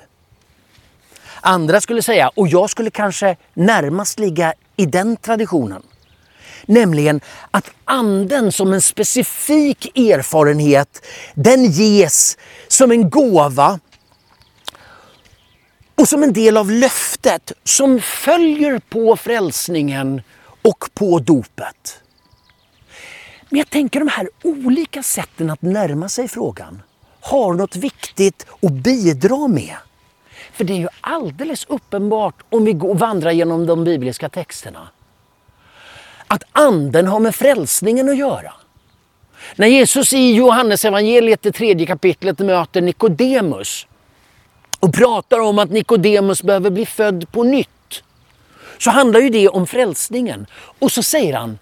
Andra 1.41 1.81
skulle 1.81 2.03
säga, 2.03 2.29
och 2.29 2.49
jag 2.49 2.71
skulle 2.71 2.91
kanske 2.91 3.37
närmast 3.55 4.19
ligga 4.19 4.55
i 4.77 4.87
den 4.87 5.17
traditionen, 5.17 5.83
Nämligen 6.69 7.21
att 7.51 7.71
anden 7.85 8.53
som 8.53 8.73
en 8.73 8.83
specifik 8.83 9.99
erfarenhet, 9.99 11.07
den 11.35 11.65
ges 11.65 12.39
som 12.69 12.91
en 12.91 13.11
gåva 13.11 13.81
och 15.95 16.09
som 16.09 16.23
en 16.23 16.33
del 16.33 16.57
av 16.57 16.71
löftet 16.71 17.53
som 17.65 18.01
följer 18.01 18.79
på 18.79 19.17
frälsningen 19.17 20.23
och 20.63 20.85
på 20.95 21.19
dopet. 21.19 22.01
Men 23.49 23.59
jag 23.59 23.71
tänker 23.71 24.01
de 24.01 24.09
här 24.09 24.31
olika 24.45 25.03
sätten 25.03 25.51
att 25.51 25.63
närma 25.63 26.09
sig 26.09 26.29
frågan 26.29 26.83
har 27.21 27.55
något 27.55 27.77
viktigt 27.77 28.47
att 28.63 28.73
bidra 28.73 29.49
med. 29.49 29.77
För 30.53 30.65
det 30.65 30.73
är 30.73 30.79
ju 30.79 30.89
alldeles 31.01 31.67
uppenbart 31.69 32.35
om 32.51 32.65
vi 32.65 32.73
går, 32.73 32.95
vandrar 32.95 33.31
genom 33.31 33.67
de 33.67 33.85
bibliska 33.85 34.29
texterna 34.29 34.89
att 36.29 36.45
anden 36.53 37.07
har 37.07 37.21
med 37.21 37.35
frälsningen 37.35 38.09
att 38.09 38.17
göra. 38.17 38.53
När 39.57 39.67
Jesus 39.67 40.13
i 40.13 40.35
Johannes 40.35 40.85
evangeliet 40.85 41.43
det 41.43 41.53
tredje 41.53 41.87
kapitlet 41.87 42.39
möter 42.39 42.81
Nikodemus 42.81 43.87
och 44.81 44.95
pratar 44.95 45.41
om 45.41 45.59
att 45.59 45.71
Nikodemus 45.71 46.43
behöver 46.43 46.71
bli 46.71 46.87
född 46.87 47.33
på 47.33 47.43
nytt. 47.43 48.03
Så 48.79 48.91
handlar 48.91 49.21
ju 49.21 49.29
det 49.31 49.49
om 49.49 49.67
frälsningen. 49.67 50.47
Och 50.79 50.93
så 50.93 51.03
säger 51.03 51.35
han, 51.35 51.59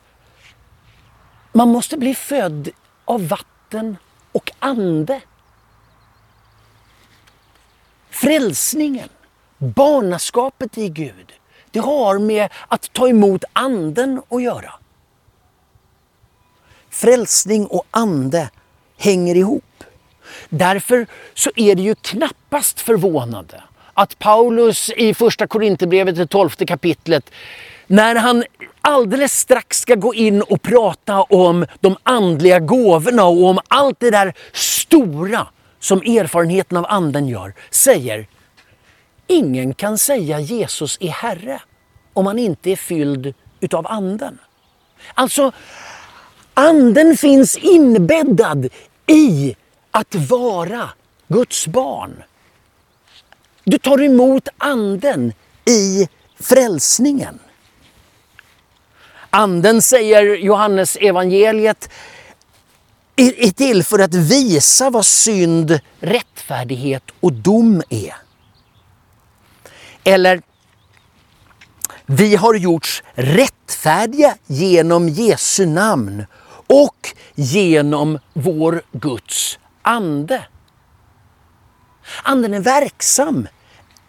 man 1.53 1.69
måste 1.69 1.97
bli 1.97 2.15
född 2.15 2.69
av 3.05 3.29
vatten 3.29 3.97
och 4.33 4.51
ande. 4.59 5.21
Frälsningen, 8.11 9.09
barnaskapet 9.59 10.79
i 10.79 10.89
Gud, 10.89 11.33
det 11.77 11.81
har 11.81 12.19
med 12.19 12.49
att 12.69 12.93
ta 12.93 13.09
emot 13.09 13.45
anden 13.53 14.23
att 14.29 14.43
göra. 14.43 14.73
Frälsning 16.91 17.67
och 17.67 17.85
ande 17.91 18.51
hänger 18.99 19.35
ihop. 19.35 19.85
Därför 20.49 21.07
så 21.35 21.51
är 21.57 21.75
det 21.75 21.83
ju 21.83 21.95
knappast 21.95 22.81
förvånande 22.81 23.63
att 23.95 24.19
Paulus 24.19 24.91
i 24.91 25.15
första 25.15 25.47
Korinthierbrevet, 25.47 26.17
det 26.17 26.27
tolfte 26.27 26.67
kapitlet, 26.67 27.31
när 27.87 28.15
han 28.15 28.45
alldeles 28.81 29.39
strax 29.39 29.81
ska 29.81 29.95
gå 29.95 30.15
in 30.15 30.43
och 30.43 30.63
prata 30.63 31.23
om 31.23 31.67
de 31.81 31.97
andliga 32.03 32.59
gåvorna 32.59 33.25
och 33.25 33.45
om 33.45 33.59
allt 33.69 34.01
det 34.01 34.11
där 34.11 34.35
stora 34.53 35.47
som 35.81 35.99
erfarenheten 35.99 36.79
av 36.79 36.87
anden 36.89 37.29
gör, 37.29 37.55
säger 37.71 38.27
Ingen 39.27 39.75
kan 39.75 39.99
säga 39.99 40.41
Jesus 40.41 40.99
är 41.01 41.09
Herre 41.09 41.63
om 42.13 42.25
man 42.25 42.39
inte 42.39 42.71
är 42.71 42.77
fylld 42.77 43.35
utav 43.61 43.87
anden. 43.87 44.39
Alltså, 45.15 45.53
anden 46.55 47.17
finns 47.17 47.57
inbäddad 47.57 48.69
i 49.07 49.57
att 49.91 50.15
vara 50.15 50.91
Guds 51.29 51.67
barn. 51.67 52.23
Du 53.65 53.79
tar 53.79 54.03
emot 54.03 54.49
anden 54.59 55.33
i 55.65 56.09
frälsningen. 56.41 57.39
Anden, 59.31 59.83
säger 59.83 60.37
Johannes 60.37 60.97
evangeliet 61.01 61.91
är 63.17 63.51
till 63.51 63.85
för 63.85 63.99
att 63.99 64.15
visa 64.15 64.91
vad 64.91 65.07
synd, 65.07 65.81
rättfärdighet 66.01 67.03
och 67.21 67.33
dom 67.33 67.83
är. 67.89 68.26
Eller 70.07 70.43
vi 72.07 72.37
har 72.37 72.55
gjorts 72.55 73.03
rättfärdiga 73.15 74.37
genom 74.47 75.09
Jesu 75.09 75.67
namn 75.67 76.27
och 76.67 77.15
genom 77.35 78.19
vår 78.33 78.83
Guds 78.93 79.59
ande. 79.83 80.47
Anden 82.23 82.55
är 82.55 82.61
verksam 82.61 83.49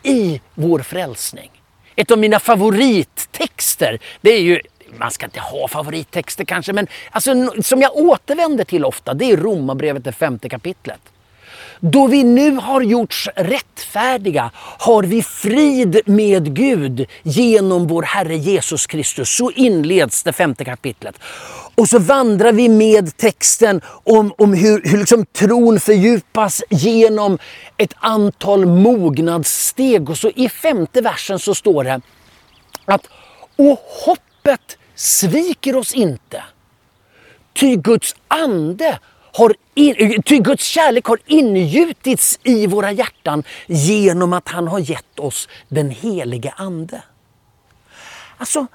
i 0.03 0.41
vår 0.55 0.79
frälsning. 0.79 1.51
Ett 1.95 2.11
av 2.11 2.17
mina 2.17 2.39
favorittexter, 2.39 3.99
det 4.21 4.31
är 4.31 4.41
ju 4.41 4.61
man 4.97 5.11
ska 5.11 5.25
inte 5.25 5.39
ha 5.39 5.67
favorittexter 5.67 6.45
kanske, 6.45 6.73
men 6.73 6.87
alltså, 7.11 7.61
som 7.63 7.81
jag 7.81 7.95
återvänder 7.95 8.63
till 8.63 8.85
ofta, 8.85 9.13
det 9.13 9.31
är 9.31 9.37
Romarbrevet, 9.37 10.03
det 10.03 10.11
femte 10.11 10.49
kapitlet. 10.49 11.01
Då 11.79 12.07
vi 12.07 12.23
nu 12.23 12.51
har 12.51 12.81
gjorts 12.81 13.29
rättfärdiga 13.35 14.51
har 14.55 15.03
vi 15.03 15.23
frid 15.23 15.99
med 16.05 16.55
Gud 16.55 17.05
genom 17.23 17.87
vår 17.87 18.03
Herre 18.03 18.35
Jesus 18.35 18.87
Kristus. 18.87 19.29
Så 19.29 19.51
inleds 19.51 20.23
det 20.23 20.33
femte 20.33 20.65
kapitlet. 20.65 21.19
Och 21.75 21.89
så 21.89 21.99
vandrar 21.99 22.51
vi 22.51 22.69
med 22.69 23.17
texten 23.17 23.81
om, 23.85 24.33
om 24.37 24.53
hur, 24.53 24.81
hur 24.83 24.97
liksom 24.97 25.25
tron 25.25 25.79
fördjupas 25.79 26.63
genom 26.69 27.37
ett 27.77 27.93
antal 27.95 28.65
mognadssteg. 28.65 30.09
Och 30.09 30.17
så 30.17 30.29
i 30.29 30.49
femte 30.49 31.01
versen 31.01 31.39
så 31.39 31.55
står 31.55 31.83
det 31.83 32.01
att 32.85 33.07
och 33.55 33.79
hoppet 34.05 34.77
sviker 34.95 35.75
oss 35.75 35.93
inte. 35.93 36.43
Ty 37.53 37.75
Guds 37.75 38.15
ande 38.27 38.99
har 39.37 39.53
in, 39.75 40.21
ty 40.23 40.39
Guds 40.39 40.65
kärlek 40.65 41.05
har 41.05 41.19
ingjutits 41.25 42.39
i 42.43 42.67
våra 42.67 42.91
hjärtan 42.91 43.43
genom 43.67 44.33
att 44.33 44.47
han 44.47 44.67
har 44.67 44.79
gett 44.79 45.19
oss 45.19 45.49
den 45.67 45.89
helige 45.89 46.53
Ande. 46.57 47.01
Alltså, 48.37 48.67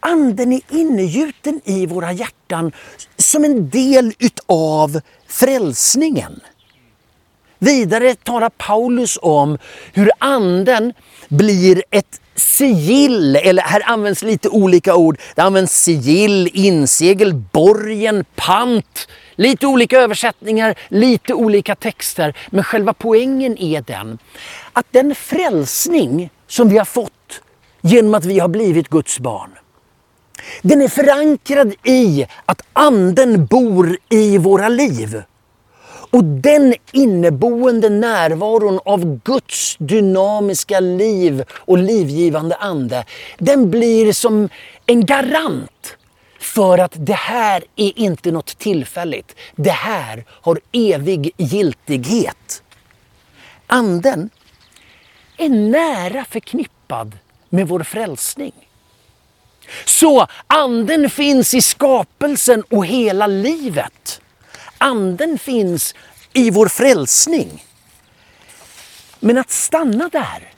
Anden 0.00 0.52
är 0.52 0.60
ingjuten 0.68 1.60
i 1.64 1.86
våra 1.86 2.12
hjärtan 2.12 2.72
som 3.16 3.44
en 3.44 3.70
del 3.70 4.12
utav 4.18 5.00
frälsningen. 5.28 6.40
Vidare 7.58 8.14
talar 8.14 8.50
Paulus 8.50 9.18
om 9.22 9.58
hur 9.92 10.10
Anden 10.18 10.92
blir 11.28 11.82
ett 11.90 12.20
sigill, 12.34 13.36
eller 13.36 13.62
här 13.62 13.82
används 13.84 14.22
lite 14.22 14.48
olika 14.48 14.94
ord. 14.94 15.18
Det 15.34 15.42
används 15.42 15.82
sigill, 15.82 16.50
insegel, 16.54 17.34
borgen, 17.34 18.24
pant. 18.34 19.08
Lite 19.40 19.66
olika 19.66 20.00
översättningar, 20.00 20.74
lite 20.88 21.34
olika 21.34 21.74
texter. 21.74 22.36
Men 22.50 22.64
själva 22.64 22.92
poängen 22.92 23.58
är 23.58 23.82
den 23.82 24.18
att 24.72 24.86
den 24.90 25.14
frälsning 25.14 26.30
som 26.46 26.68
vi 26.68 26.78
har 26.78 26.84
fått 26.84 27.42
genom 27.80 28.14
att 28.14 28.24
vi 28.24 28.38
har 28.38 28.48
blivit 28.48 28.88
Guds 28.88 29.18
barn. 29.18 29.50
Den 30.62 30.82
är 30.82 30.88
förankrad 30.88 31.74
i 31.84 32.26
att 32.44 32.62
anden 32.72 33.46
bor 33.46 33.96
i 34.08 34.38
våra 34.38 34.68
liv. 34.68 35.22
Och 36.10 36.24
den 36.24 36.74
inneboende 36.92 37.88
närvaron 37.88 38.80
av 38.84 39.20
Guds 39.24 39.76
dynamiska 39.78 40.80
liv 40.80 41.44
och 41.52 41.78
livgivande 41.78 42.56
ande, 42.56 43.04
den 43.38 43.70
blir 43.70 44.12
som 44.12 44.48
en 44.86 45.06
garant 45.06 45.96
för 46.40 46.78
att 46.78 46.92
det 46.96 47.14
här 47.14 47.64
är 47.76 47.98
inte 47.98 48.30
något 48.30 48.58
tillfälligt. 48.58 49.36
Det 49.56 49.70
här 49.70 50.24
har 50.28 50.60
evig 50.72 51.30
giltighet. 51.36 52.62
Anden 53.66 54.30
är 55.36 55.48
nära 55.48 56.24
förknippad 56.24 57.18
med 57.48 57.68
vår 57.68 57.82
frälsning. 57.82 58.52
Så 59.84 60.26
anden 60.46 61.10
finns 61.10 61.54
i 61.54 61.62
skapelsen 61.62 62.62
och 62.62 62.86
hela 62.86 63.26
livet. 63.26 64.20
Anden 64.78 65.38
finns 65.38 65.94
i 66.32 66.50
vår 66.50 66.68
frälsning. 66.68 67.64
Men 69.20 69.38
att 69.38 69.50
stanna 69.50 70.08
där, 70.08 70.52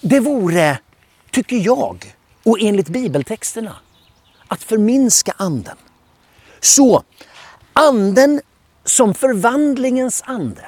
det 0.00 0.20
vore, 0.20 0.78
tycker 1.30 1.56
jag, 1.56 2.14
och 2.42 2.58
enligt 2.60 2.88
bibeltexterna, 2.88 3.76
att 4.52 4.64
förminska 4.64 5.32
anden. 5.36 5.76
Så, 6.60 7.02
anden 7.72 8.40
som 8.84 9.14
förvandlingens 9.14 10.22
ande. 10.26 10.62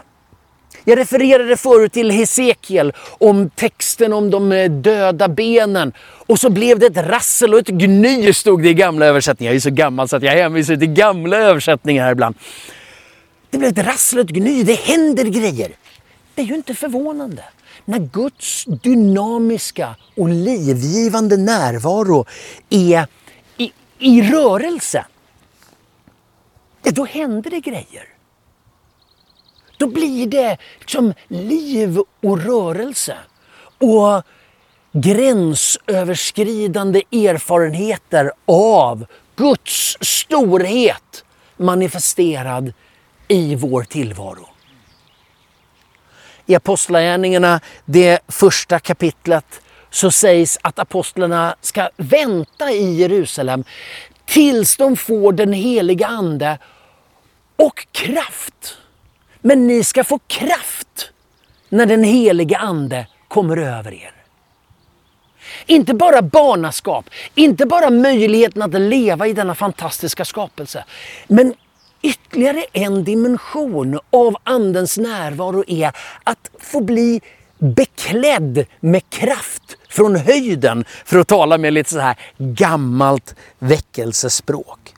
Jag 0.85 0.99
refererade 0.99 1.57
förut 1.57 1.93
till 1.93 2.11
Hesekiel 2.11 2.93
om 3.19 3.51
texten 3.51 4.13
om 4.13 4.31
de 4.31 4.53
eh, 4.53 4.71
döda 4.71 5.29
benen. 5.29 5.93
Och 6.27 6.39
så 6.39 6.51
blev 6.51 6.79
det 6.79 6.87
ett 6.87 6.97
rassel 6.97 7.55
och 7.55 7.61
ett 7.61 7.69
gny 7.69 8.33
stod 8.33 8.63
det 8.63 8.69
i 8.69 8.75
gamla 8.75 9.07
översättningar. 9.07 9.53
Jag 9.53 9.57
är 9.57 9.61
så 9.61 9.71
gammal 9.71 10.09
så 10.09 10.17
att 10.17 10.23
jag 10.23 10.33
hänvisar 10.33 10.77
till 10.77 10.93
gamla 10.93 11.37
översättningar 11.37 12.05
här 12.05 12.13
ibland. 12.13 12.35
Det 13.51 13.59
blev 13.59 13.71
ett 13.71 13.87
rassel 13.87 14.19
och 14.19 14.25
ett 14.25 14.31
gny, 14.31 14.63
det 14.63 14.75
händer 14.75 15.25
grejer. 15.25 15.71
Det 16.35 16.43
är 16.43 16.47
ju 16.47 16.55
inte 16.55 16.75
förvånande. 16.75 17.45
När 17.85 17.99
Guds 17.99 18.65
dynamiska 18.65 19.97
och 20.17 20.29
livgivande 20.29 21.37
närvaro 21.37 22.27
är 22.71 23.07
i, 23.99 24.23
rörelse, 24.23 25.07
ja, 26.83 26.91
då 26.91 27.05
händer 27.05 27.51
det 27.51 27.61
grejer. 27.61 28.09
Då 29.77 29.87
blir 29.87 30.27
det 30.27 30.59
liksom 30.79 31.15
liv 31.29 31.99
och 32.23 32.43
rörelse. 32.43 33.17
Och 33.79 34.23
gränsöverskridande 34.93 37.03
erfarenheter 37.13 38.33
av 38.47 39.07
Guds 39.37 39.97
storhet 40.01 41.25
manifesterad 41.57 42.73
i 43.29 43.55
vår 43.55 43.83
tillvaro. 43.83 44.49
I 46.47 46.55
Apostlagärningarna, 46.55 47.61
det 47.85 48.21
första 48.29 48.79
kapitlet, 48.79 49.61
så 49.95 50.11
sägs 50.11 50.59
att 50.63 50.79
apostlarna 50.79 51.57
ska 51.61 51.89
vänta 51.97 52.71
i 52.71 52.95
Jerusalem 52.95 53.65
tills 54.25 54.77
de 54.77 54.97
får 54.97 55.33
den 55.33 55.53
heliga 55.53 56.07
Ande 56.07 56.59
och 57.57 57.87
kraft. 57.93 58.77
Men 59.41 59.67
ni 59.67 59.85
ska 59.85 60.05
få 60.05 60.19
kraft 60.19 61.11
när 61.69 61.87
den 61.87 62.05
heliga 62.05 62.59
Ande 62.59 63.07
kommer 63.29 63.57
över 63.57 63.93
er. 63.93 64.13
Inte 65.67 65.95
bara 65.95 66.23
barnaskap, 66.23 67.11
inte 67.35 67.67
bara 67.67 67.91
möjligheten 67.91 68.63
att 68.63 68.81
leva 68.81 69.27
i 69.27 69.33
denna 69.33 69.55
fantastiska 69.55 70.25
skapelse. 70.25 70.85
Men 71.29 71.55
ytterligare 72.03 72.65
en 72.73 73.05
dimension 73.05 74.01
av 74.11 74.37
Andens 74.45 74.99
närvaro 74.99 75.65
är 75.67 75.93
att 76.25 76.51
få 76.59 76.81
bli 76.81 77.21
beklädd 77.59 78.67
med 78.81 79.11
kraft 79.11 79.77
från 79.95 80.17
höjden, 80.17 80.85
för 81.05 81.19
att 81.19 81.29
tala 81.29 81.59
med 81.59 81.73
lite 81.73 81.91
så 81.91 81.99
här 81.99 82.17
gammalt 82.39 83.35
väckelsespråk. 83.59 84.95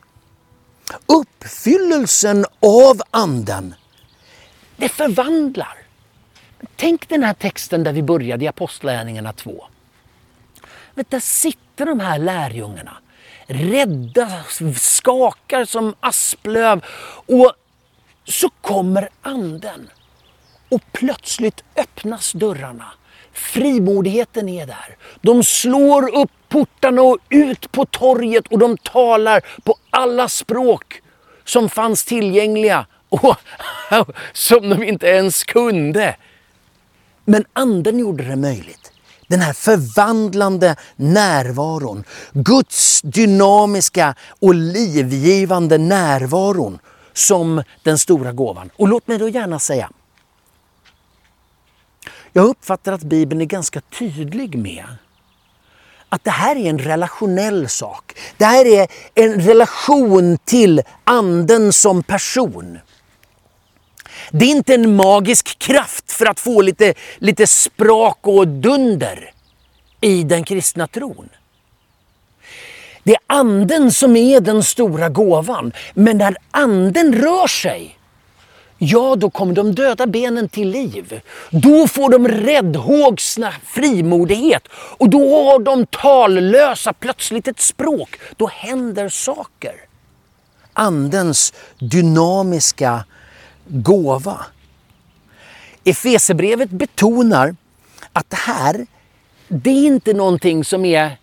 Uppfyllelsen 1.06 2.44
av 2.60 3.02
Anden, 3.10 3.74
det 4.76 4.88
förvandlar. 4.88 5.78
Tänk 6.76 7.08
den 7.08 7.22
här 7.22 7.34
texten 7.34 7.84
där 7.84 7.92
vi 7.92 8.02
började 8.02 8.44
i 8.44 8.48
Apostlagärningarna 8.48 9.32
2. 9.32 9.64
Där 10.94 11.20
sitter 11.20 11.86
de 11.86 12.00
här 12.00 12.18
lärjungarna 12.18 12.96
rädda, 13.46 14.44
skakar 14.76 15.64
som 15.64 15.94
asplöv. 16.00 16.84
Och 17.26 17.52
så 18.24 18.50
kommer 18.60 19.08
anden. 19.22 19.90
Och 20.68 20.82
plötsligt 20.92 21.64
öppnas 21.76 22.32
dörrarna. 22.32 22.92
Frimodigheten 23.36 24.48
är 24.48 24.66
där. 24.66 24.96
De 25.20 25.44
slår 25.44 26.14
upp 26.14 26.30
portarna 26.48 27.02
och 27.02 27.18
ut 27.28 27.72
på 27.72 27.84
torget 27.84 28.46
och 28.46 28.58
de 28.58 28.76
talar 28.76 29.42
på 29.64 29.76
alla 29.90 30.28
språk 30.28 31.02
som 31.44 31.68
fanns 31.68 32.04
tillgängliga 32.04 32.86
och 33.08 33.36
som 34.32 34.68
de 34.68 34.82
inte 34.82 35.06
ens 35.06 35.44
kunde. 35.44 36.16
Men 37.24 37.44
anden 37.52 37.98
gjorde 37.98 38.24
det 38.24 38.36
möjligt. 38.36 38.92
Den 39.28 39.40
här 39.40 39.52
förvandlande 39.52 40.76
närvaron. 40.96 42.04
Guds 42.32 43.02
dynamiska 43.02 44.14
och 44.40 44.54
livgivande 44.54 45.78
närvaron 45.78 46.78
som 47.12 47.62
den 47.82 47.98
stora 47.98 48.32
gåvan. 48.32 48.70
Och 48.76 48.88
låt 48.88 49.08
mig 49.08 49.18
då 49.18 49.28
gärna 49.28 49.58
säga. 49.58 49.90
Jag 52.36 52.46
uppfattar 52.46 52.92
att 52.92 53.02
Bibeln 53.02 53.40
är 53.40 53.44
ganska 53.44 53.80
tydlig 53.80 54.58
med 54.58 54.84
att 56.08 56.24
det 56.24 56.30
här 56.30 56.56
är 56.56 56.70
en 56.70 56.78
relationell 56.78 57.68
sak. 57.68 58.18
Det 58.36 58.44
här 58.44 58.66
är 58.66 58.88
en 59.14 59.40
relation 59.40 60.38
till 60.44 60.82
anden 61.04 61.72
som 61.72 62.02
person. 62.02 62.78
Det 64.30 64.44
är 64.44 64.50
inte 64.50 64.74
en 64.74 64.96
magisk 64.96 65.58
kraft 65.58 66.12
för 66.12 66.26
att 66.26 66.40
få 66.40 66.60
lite, 66.60 66.94
lite 67.18 67.46
sprak 67.46 68.18
och 68.22 68.48
dunder 68.48 69.32
i 70.00 70.22
den 70.22 70.44
kristna 70.44 70.86
tron. 70.86 71.28
Det 73.02 73.12
är 73.12 73.20
anden 73.26 73.92
som 73.92 74.16
är 74.16 74.40
den 74.40 74.62
stora 74.62 75.08
gåvan. 75.08 75.72
Men 75.94 76.18
när 76.18 76.36
anden 76.50 77.14
rör 77.14 77.46
sig, 77.46 77.95
ja 78.78 79.16
då 79.16 79.30
kommer 79.30 79.54
de 79.54 79.74
döda 79.74 80.06
benen 80.06 80.48
till 80.48 80.70
liv. 80.70 81.20
Då 81.50 81.88
får 81.88 82.10
de 82.10 82.28
räddhågsna 82.28 83.52
frimodighet. 83.64 84.68
Och 84.72 85.10
då 85.10 85.50
har 85.50 85.58
de 85.58 85.86
tallösa 85.86 86.92
plötsligt 86.92 87.48
ett 87.48 87.60
språk. 87.60 88.20
Då 88.36 88.46
händer 88.46 89.08
saker. 89.08 89.74
Andens 90.72 91.52
dynamiska 91.78 93.04
gåva. 93.66 94.46
Efesebrevet 95.84 96.70
betonar 96.70 97.56
att 98.12 98.30
det 98.30 98.36
här, 98.36 98.86
det 99.48 99.70
är 99.70 99.86
inte 99.86 100.12
någonting 100.12 100.64
som 100.64 100.84
är 100.84 101.16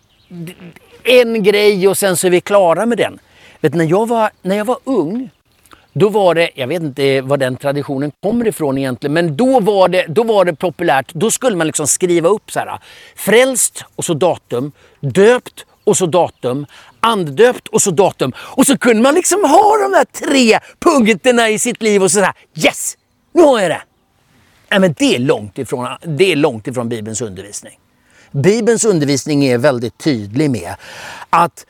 en 1.04 1.42
grej 1.42 1.88
och 1.88 1.98
sen 1.98 2.16
så 2.16 2.26
är 2.26 2.30
vi 2.30 2.40
klara 2.40 2.86
med 2.86 2.98
den. 2.98 3.18
Vet, 3.60 3.74
när, 3.74 3.84
jag 3.84 4.08
var, 4.08 4.30
när 4.42 4.56
jag 4.56 4.64
var 4.64 4.78
ung, 4.84 5.30
då 5.94 6.08
var 6.08 6.34
det, 6.34 6.50
jag 6.54 6.66
vet 6.66 6.82
inte 6.82 7.20
var 7.20 7.36
den 7.36 7.56
traditionen 7.56 8.12
kommer 8.22 8.46
ifrån 8.46 8.78
egentligen, 8.78 9.14
men 9.14 9.36
då 9.36 9.60
var 9.60 9.88
det, 9.88 10.06
då 10.08 10.22
var 10.22 10.44
det 10.44 10.54
populärt. 10.54 11.12
Då 11.14 11.30
skulle 11.30 11.56
man 11.56 11.66
liksom 11.66 11.86
skriva 11.86 12.28
upp 12.28 12.50
så 12.50 12.58
här, 12.58 12.78
frälst 13.16 13.84
och 13.96 14.04
så 14.04 14.14
datum, 14.14 14.72
döpt 15.00 15.66
och 15.84 15.96
så 15.96 16.06
datum, 16.06 16.66
anddöpt 17.00 17.68
och 17.68 17.82
så 17.82 17.90
datum. 17.90 18.32
Och 18.38 18.66
så 18.66 18.78
kunde 18.78 19.02
man 19.02 19.14
liksom 19.14 19.44
ha 19.44 19.78
de 19.78 19.92
där 19.92 20.04
tre 20.04 20.58
punkterna 20.78 21.50
i 21.50 21.58
sitt 21.58 21.82
liv 21.82 22.02
och 22.02 22.10
så 22.10 22.20
här, 22.20 22.34
yes, 22.54 22.96
nu 23.32 23.42
har 23.42 23.60
jag 23.60 23.70
det. 23.70 23.82
Nej, 24.70 24.80
men 24.80 24.94
det, 24.98 25.14
är 25.14 25.18
långt 25.18 25.58
ifrån, 25.58 25.88
det 26.04 26.32
är 26.32 26.36
långt 26.36 26.66
ifrån 26.66 26.88
Bibelns 26.88 27.20
undervisning. 27.20 27.78
Bibelns 28.30 28.84
undervisning 28.84 29.44
är 29.44 29.58
väldigt 29.58 29.98
tydlig 29.98 30.50
med 30.50 30.74
att 31.30 31.66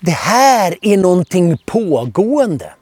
det 0.00 0.10
här 0.10 0.78
är 0.82 0.96
någonting 0.96 1.58
pågående. 1.66 2.72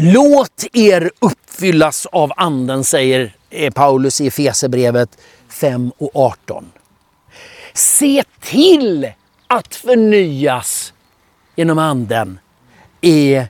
Låt 0.00 0.64
er 0.72 1.10
uppfyllas 1.18 2.06
av 2.06 2.32
anden, 2.36 2.84
säger 2.84 3.34
eh, 3.50 3.72
Paulus 3.72 4.20
i 4.20 4.26
Efesebrevet 4.26 5.18
5 5.48 5.92
och 5.98 6.10
18. 6.14 6.72
Se 7.72 8.24
till 8.40 9.12
att 9.46 9.74
förnyas 9.74 10.92
genom 11.56 11.78
anden 11.78 12.38
i 13.00 13.42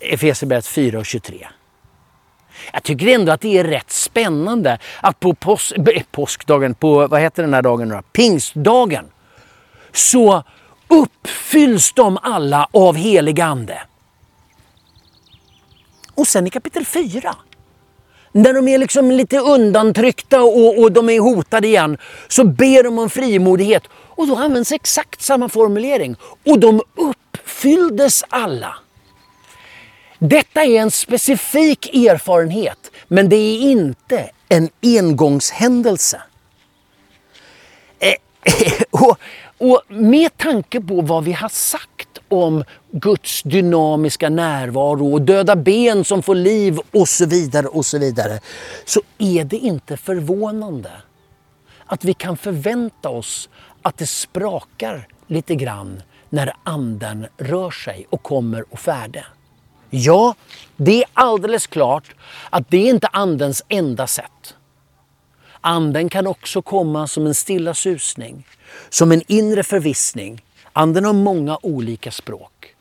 Efesierbrevet 0.00 0.66
4 0.66 0.98
och 0.98 1.06
23. 1.06 1.48
Jag 2.72 2.82
tycker 2.82 3.06
ändå 3.06 3.32
att 3.32 3.40
det 3.40 3.58
är 3.58 3.64
rätt 3.64 3.90
spännande 3.90 4.78
att 5.00 5.20
på 5.20 5.34
pås 5.34 5.72
eh, 5.72 6.02
påskdagen, 6.10 6.74
på 6.74 7.06
vad 7.06 7.20
heter 7.20 7.42
den 7.42 7.54
här 7.54 7.62
dagen 7.62 7.88
då? 7.88 8.02
Pingstdagen, 8.12 9.04
så 9.92 10.42
uppfylls 10.88 11.92
de 11.92 12.18
alla 12.22 12.68
av 12.72 12.96
helig 12.96 13.40
ande. 13.40 13.82
Och 16.18 16.26
sen 16.26 16.46
i 16.46 16.50
kapitel 16.50 16.84
4, 16.84 17.36
när 18.32 18.54
de 18.54 18.68
är 18.68 18.78
liksom 18.78 19.10
lite 19.10 19.38
undantryckta 19.38 20.42
och, 20.42 20.78
och 20.78 20.92
de 20.92 21.08
är 21.08 21.20
hotade 21.20 21.66
igen, 21.66 21.98
så 22.28 22.44
ber 22.44 22.82
de 22.82 22.98
om 22.98 23.10
frimodighet 23.10 23.82
och 23.92 24.26
då 24.26 24.36
används 24.36 24.72
exakt 24.72 25.22
samma 25.22 25.48
formulering. 25.48 26.16
Och 26.46 26.58
de 26.58 26.82
uppfylldes 26.94 28.24
alla. 28.28 28.74
Detta 30.18 30.64
är 30.64 30.80
en 30.80 30.90
specifik 30.90 31.94
erfarenhet, 31.94 32.90
men 33.08 33.28
det 33.28 33.36
är 33.36 33.60
inte 33.60 34.30
en 34.48 34.68
engångshändelse. 34.82 36.22
Eh, 37.98 38.14
och, 38.90 39.18
och 39.58 39.82
med 39.88 40.36
tanke 40.36 40.80
på 40.80 41.00
vad 41.00 41.24
vi 41.24 41.32
har 41.32 41.48
sagt 41.48 42.07
om 42.28 42.64
Guds 42.90 43.42
dynamiska 43.42 44.28
närvaro 44.28 45.12
och 45.12 45.22
döda 45.22 45.56
ben 45.56 46.04
som 46.04 46.22
får 46.22 46.34
liv 46.34 46.78
och 46.92 47.08
så 47.08 47.26
vidare 47.26 47.66
och 47.66 47.86
så 47.86 47.98
vidare. 47.98 48.40
Så 48.84 49.00
är 49.18 49.44
det 49.44 49.56
inte 49.56 49.96
förvånande 49.96 50.90
att 51.86 52.04
vi 52.04 52.14
kan 52.14 52.36
förvänta 52.36 53.08
oss 53.08 53.48
att 53.82 53.96
det 53.96 54.06
sprakar 54.06 55.08
lite 55.26 55.54
grann 55.54 56.02
när 56.28 56.52
anden 56.62 57.26
rör 57.38 57.70
sig 57.70 58.06
och 58.10 58.22
kommer 58.22 58.64
och 58.72 58.78
färde. 58.78 59.24
Ja, 59.90 60.34
det 60.76 61.02
är 61.02 61.10
alldeles 61.12 61.66
klart 61.66 62.14
att 62.50 62.70
det 62.70 62.76
är 62.76 62.90
inte 62.90 63.06
andens 63.06 63.64
enda 63.68 64.06
sätt. 64.06 64.54
Anden 65.60 66.08
kan 66.08 66.26
också 66.26 66.62
komma 66.62 67.06
som 67.06 67.26
en 67.26 67.34
stilla 67.34 67.74
susning, 67.74 68.46
som 68.88 69.12
en 69.12 69.22
inre 69.26 69.62
förvissning. 69.62 70.42
Anden 70.72 71.04
har 71.04 71.12
många 71.12 71.58
olika 71.62 72.10
språk. 72.10 72.74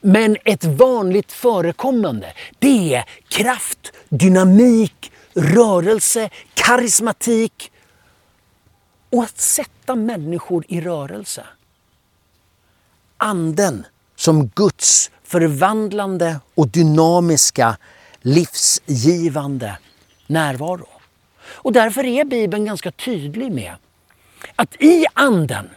Men 0.00 0.36
ett 0.44 0.64
vanligt 0.64 1.32
förekommande, 1.32 2.32
det 2.58 2.94
är 2.94 3.04
kraft, 3.28 3.92
dynamik, 4.08 5.12
rörelse, 5.34 6.30
karismatik 6.54 7.72
och 9.10 9.22
att 9.22 9.38
sätta 9.40 9.94
människor 9.94 10.64
i 10.68 10.80
rörelse. 10.80 11.46
Anden 13.16 13.86
som 14.16 14.46
Guds 14.46 15.10
förvandlande 15.24 16.40
och 16.54 16.68
dynamiska 16.68 17.76
livsgivande 18.20 19.78
närvaro. 20.26 20.88
Och 21.42 21.72
därför 21.72 22.04
är 22.04 22.24
Bibeln 22.24 22.64
ganska 22.64 22.90
tydlig 22.90 23.52
med 23.52 23.74
att 24.56 24.82
i 24.82 25.06
anden 25.12 25.70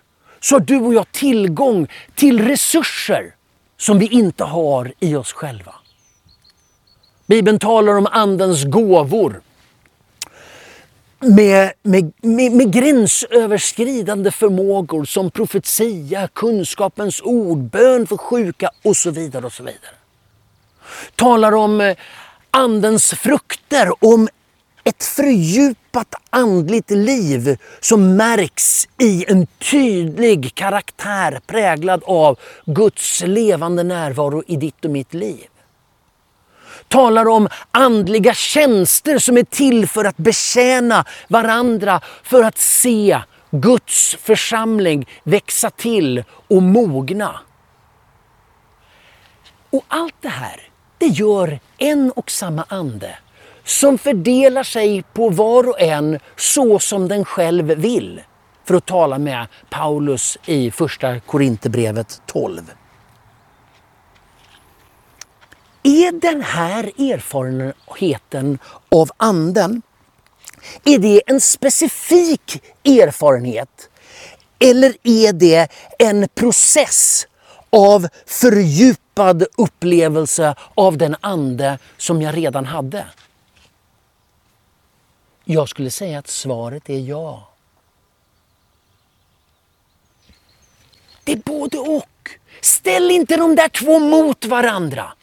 så 0.48 0.56
har 0.56 0.60
du 0.60 0.78
och 0.78 0.94
jag 0.94 1.12
tillgång 1.12 1.88
till 2.16 2.48
resurser 2.48 3.36
som 3.78 4.00
vi 4.00 4.08
inte 4.08 4.44
har 4.44 4.94
i 5.00 5.16
oss 5.16 5.34
själva. 5.34 5.76
Bibeln 7.26 7.60
talar 7.60 7.98
om 7.98 8.08
andens 8.12 8.64
gåvor 8.64 9.42
med, 11.20 11.72
med, 11.84 12.14
med, 12.22 12.52
med 12.52 12.74
gränsöverskridande 12.74 14.32
förmågor 14.32 15.06
som 15.06 15.32
profetia, 15.32 16.28
kunskapens 16.28 17.22
ord, 17.22 17.58
bön 17.58 18.08
för 18.08 18.18
sjuka 18.18 18.70
och 18.84 18.98
så 18.98 19.12
vidare. 19.12 19.46
och 19.46 19.54
så 19.54 19.64
vidare. 19.64 19.96
Talar 21.16 21.52
om 21.52 21.82
eh, 21.82 21.98
andens 22.52 23.14
frukter, 23.14 24.06
om 24.06 24.30
ett 24.88 25.04
fördjupat 25.04 26.16
andligt 26.30 26.90
liv 26.90 27.58
som 27.80 28.16
märks 28.16 28.88
i 29.02 29.26
en 29.28 29.48
tydlig 29.72 30.56
karaktär 30.56 31.40
präglad 31.48 32.04
av 32.06 32.40
Guds 32.66 33.24
levande 33.26 33.84
närvaro 33.84 34.44
i 34.48 34.56
ditt 34.56 34.86
och 34.86 34.92
mitt 34.92 35.14
liv. 35.14 35.48
Talar 36.88 37.28
om 37.28 37.50
andliga 37.72 38.34
tjänster 38.34 39.20
som 39.20 39.38
är 39.38 39.44
till 39.44 39.88
för 39.88 40.06
att 40.06 40.18
betjäna 40.18 41.06
varandra, 41.28 42.02
för 42.24 42.44
att 42.44 42.58
se 42.58 43.22
Guds 43.52 44.16
församling 44.16 45.10
växa 45.24 45.70
till 45.70 46.24
och 46.48 46.64
mogna. 46.64 47.40
Och 49.70 49.84
allt 49.88 50.16
det 50.22 50.30
här, 50.30 50.70
det 50.98 51.08
gör 51.08 51.60
en 51.78 52.12
och 52.12 52.32
samma 52.32 52.66
ande 52.68 53.18
som 53.68 53.98
fördelar 53.98 54.64
sig 54.64 55.04
på 55.14 55.30
var 55.30 55.70
och 55.70 55.82
en 55.82 56.20
så 56.36 56.80
som 56.80 57.08
den 57.08 57.26
själv 57.26 57.66
vill. 57.66 58.22
För 58.66 58.76
att 58.76 58.86
tala 58.86 59.18
med 59.20 59.48
Paulus 59.70 60.38
i 60.46 60.72
första 60.72 61.20
Korinthierbrevet 61.20 62.22
12. 62.26 62.72
Är 65.84 66.12
den 66.12 66.42
här 66.42 66.84
erfarenheten 66.84 68.60
av 68.90 69.10
anden, 69.18 69.82
är 70.86 71.00
det 71.00 71.22
en 71.26 71.42
specifik 71.42 72.64
erfarenhet? 72.84 73.90
Eller 74.60 74.94
är 75.04 75.34
det 75.34 75.72
en 76.00 76.28
process 76.36 77.28
av 77.70 78.08
fördjupad 78.26 79.46
upplevelse 79.58 80.56
av 80.76 80.98
den 80.98 81.16
ande 81.22 81.78
som 81.98 82.22
jag 82.22 82.38
redan 82.38 82.66
hade? 82.66 83.06
Jag 85.50 85.70
skulle 85.70 85.92
säga 85.92 86.20
att 86.20 86.28
svaret 86.28 86.90
är 86.90 87.00
ja. 87.00 87.48
Det 91.24 91.32
är 91.32 91.42
både 91.46 91.78
och. 91.78 92.30
Ställ 92.62 93.12
inte 93.12 93.38
de 93.38 93.56
där 93.56 93.70
två 93.70 94.00
mot 94.00 94.46
varandra. 94.46 95.14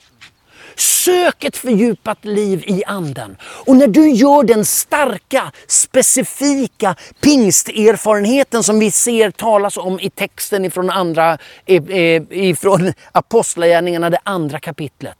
Sök 0.76 1.44
ett 1.44 1.56
fördjupat 1.56 2.24
liv 2.24 2.64
i 2.66 2.84
anden. 2.84 3.36
Och 3.42 3.76
när 3.76 3.86
du 3.86 4.10
gör 4.10 4.42
den 4.42 4.64
starka, 4.64 5.52
specifika 5.66 6.96
pingsterfarenheten 7.20 8.62
som 8.62 8.78
vi 8.78 8.90
ser 8.90 9.30
talas 9.30 9.76
om 9.76 10.00
i 10.00 10.10
texten 10.10 10.64
ifrån, 10.64 10.90
andra, 10.90 11.38
eh, 11.66 11.84
eh, 11.84 12.22
ifrån 12.30 12.92
Apostlagärningarna, 13.12 14.10
det 14.10 14.20
andra 14.22 14.60
kapitlet 14.60 15.18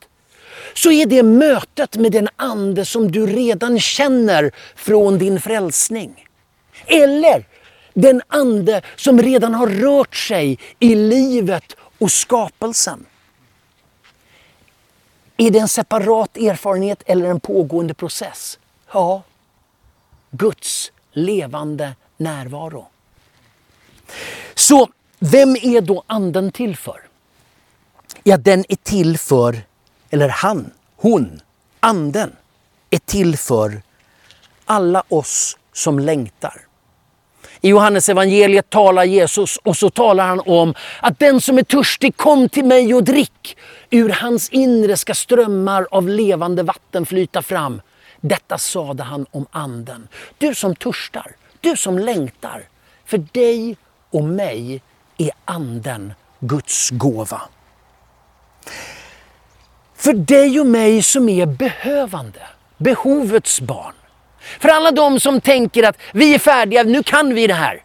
så 0.75 0.91
är 0.91 1.07
det 1.07 1.23
mötet 1.23 1.97
med 1.97 2.13
den 2.13 2.29
ande 2.37 2.85
som 2.85 3.13
du 3.13 3.27
redan 3.27 3.81
känner 3.81 4.51
från 4.77 5.19
din 5.19 5.41
frälsning. 5.41 6.27
Eller 6.87 7.47
den 7.95 8.23
ande 8.29 8.83
som 8.97 9.23
redan 9.23 9.55
har 9.55 9.67
rört 9.67 10.17
sig 10.17 10.59
i 10.79 10.95
livet 10.95 11.77
och 11.99 12.13
skapelsen. 12.13 13.07
Är 15.37 15.51
det 15.51 15.59
en 15.59 15.69
separat 15.69 16.37
erfarenhet 16.37 17.03
eller 17.07 17.31
en 17.31 17.41
pågående 17.41 17.95
process? 17.95 18.59
Ja, 18.93 19.23
Guds 20.31 20.93
levande 21.13 21.93
närvaro. 22.17 22.87
Så 24.55 24.89
vem 25.19 25.57
är 25.57 25.81
då 25.81 26.03
anden 26.07 26.53
till 26.53 26.77
för? 26.77 27.01
Ja, 28.23 28.37
den 28.37 28.65
är 28.69 28.77
till 28.77 29.19
för 29.19 29.63
eller 30.11 30.29
han, 30.29 30.71
hon, 30.97 31.41
anden 31.81 32.33
är 32.91 32.99
till 32.99 33.37
för 33.37 33.83
alla 34.65 35.03
oss 35.09 35.57
som 35.73 35.99
längtar. 35.99 36.61
I 37.61 37.69
Johannes 37.69 38.09
evangeliet 38.09 38.71
talar 38.71 39.05
Jesus 39.05 39.57
och 39.57 39.77
så 39.77 39.91
talar 39.91 40.27
han 40.27 40.41
om 40.41 40.75
att 41.01 41.19
den 41.19 41.41
som 41.41 41.59
är 41.59 41.63
törstig 41.63 42.17
kom 42.17 42.49
till 42.49 42.65
mig 42.65 42.95
och 42.95 43.05
drick. 43.05 43.57
Ur 43.91 44.09
hans 44.09 44.49
inre 44.49 44.97
ska 44.97 45.15
strömmar 45.15 45.87
av 45.91 46.09
levande 46.09 46.63
vatten 46.63 47.07
flyta 47.07 47.43
fram. 47.43 47.83
Detta 48.21 48.59
sade 48.59 49.03
han 49.03 49.27
om 49.31 49.47
anden. 49.51 50.09
Du 50.39 50.55
som 50.55 50.77
törstar, 50.77 51.33
du 51.61 51.77
som 51.77 51.99
längtar. 51.99 52.69
För 53.05 53.19
dig 53.19 53.77
och 54.11 54.25
mig 54.25 54.83
är 55.19 55.31
anden 55.45 56.13
Guds 56.41 56.91
gåva. 56.91 57.43
För 60.05 60.13
dig 60.13 60.61
och 60.61 60.67
mig 60.67 61.03
som 61.03 61.29
är 61.29 61.47
behövande, 61.47 62.41
behovets 62.79 63.61
barn. 63.61 63.95
För 64.61 64.69
alla 64.69 64.91
de 64.91 65.21
som 65.21 65.41
tänker 65.41 65.83
att 65.83 65.97
vi 66.13 66.35
är 66.35 66.39
färdiga, 66.39 66.83
nu 66.83 67.03
kan 67.03 67.35
vi 67.35 67.47
det 67.47 67.55
här. 67.55 67.83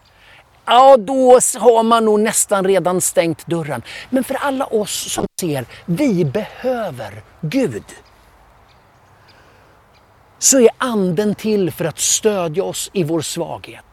Ja, 0.65 0.97
då 0.97 1.39
har 1.59 1.83
man 1.83 2.05
nog 2.05 2.19
nästan 2.19 2.65
redan 2.65 3.01
stängt 3.01 3.47
dörren. 3.47 3.81
Men 4.09 4.23
för 4.23 4.35
alla 4.35 4.65
oss 4.65 5.11
som 5.13 5.25
ser, 5.39 5.65
vi 5.85 6.25
behöver 6.25 7.21
Gud. 7.41 7.83
Så 10.39 10.59
är 10.59 10.69
anden 10.77 11.35
till 11.35 11.71
för 11.71 11.85
att 11.85 11.99
stödja 11.99 12.63
oss 12.63 12.89
i 12.93 13.03
vår 13.03 13.21
svaghet. 13.21 13.85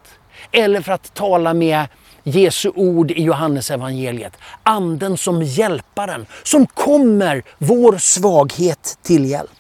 Eller 0.53 0.81
för 0.81 0.93
att 0.93 1.15
tala 1.15 1.55
med 1.55 1.87
Jesu 2.29 2.73
ord 2.75 3.11
i 3.11 3.23
Johannes 3.23 3.71
evangeliet. 3.71 4.37
Anden 4.63 5.17
som 5.17 5.43
hjälparen, 5.43 6.27
som 6.43 6.67
kommer 6.67 7.43
vår 7.59 7.99
svaghet 7.99 8.99
till 9.03 9.25
hjälp. 9.25 9.51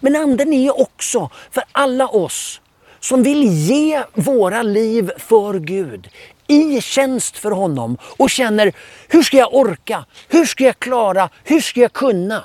Men 0.00 0.16
anden 0.16 0.52
är 0.52 0.80
också 0.80 1.30
för 1.50 1.64
alla 1.72 2.08
oss 2.08 2.60
som 3.00 3.22
vill 3.22 3.42
ge 3.44 4.02
våra 4.14 4.62
liv 4.62 5.10
för 5.18 5.58
Gud 5.58 6.08
i 6.46 6.80
tjänst 6.80 7.36
för 7.36 7.50
honom 7.50 7.98
och 8.02 8.30
känner, 8.30 8.72
hur 9.08 9.22
ska 9.22 9.36
jag 9.36 9.54
orka? 9.54 10.04
Hur 10.28 10.44
ska 10.44 10.64
jag 10.64 10.78
klara? 10.78 11.28
Hur 11.44 11.60
ska 11.60 11.80
jag 11.80 11.92
kunna? 11.92 12.44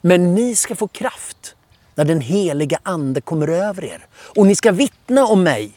Men 0.00 0.34
ni 0.34 0.56
ska 0.56 0.74
få 0.74 0.88
kraft 0.88 1.54
när 1.94 2.04
den 2.04 2.20
heliga 2.20 2.78
Ande 2.82 3.20
kommer 3.20 3.48
över 3.48 3.84
er. 3.84 4.06
Och 4.12 4.46
ni 4.46 4.56
ska 4.56 4.72
vittna 4.72 5.26
om 5.26 5.42
mig 5.42 5.72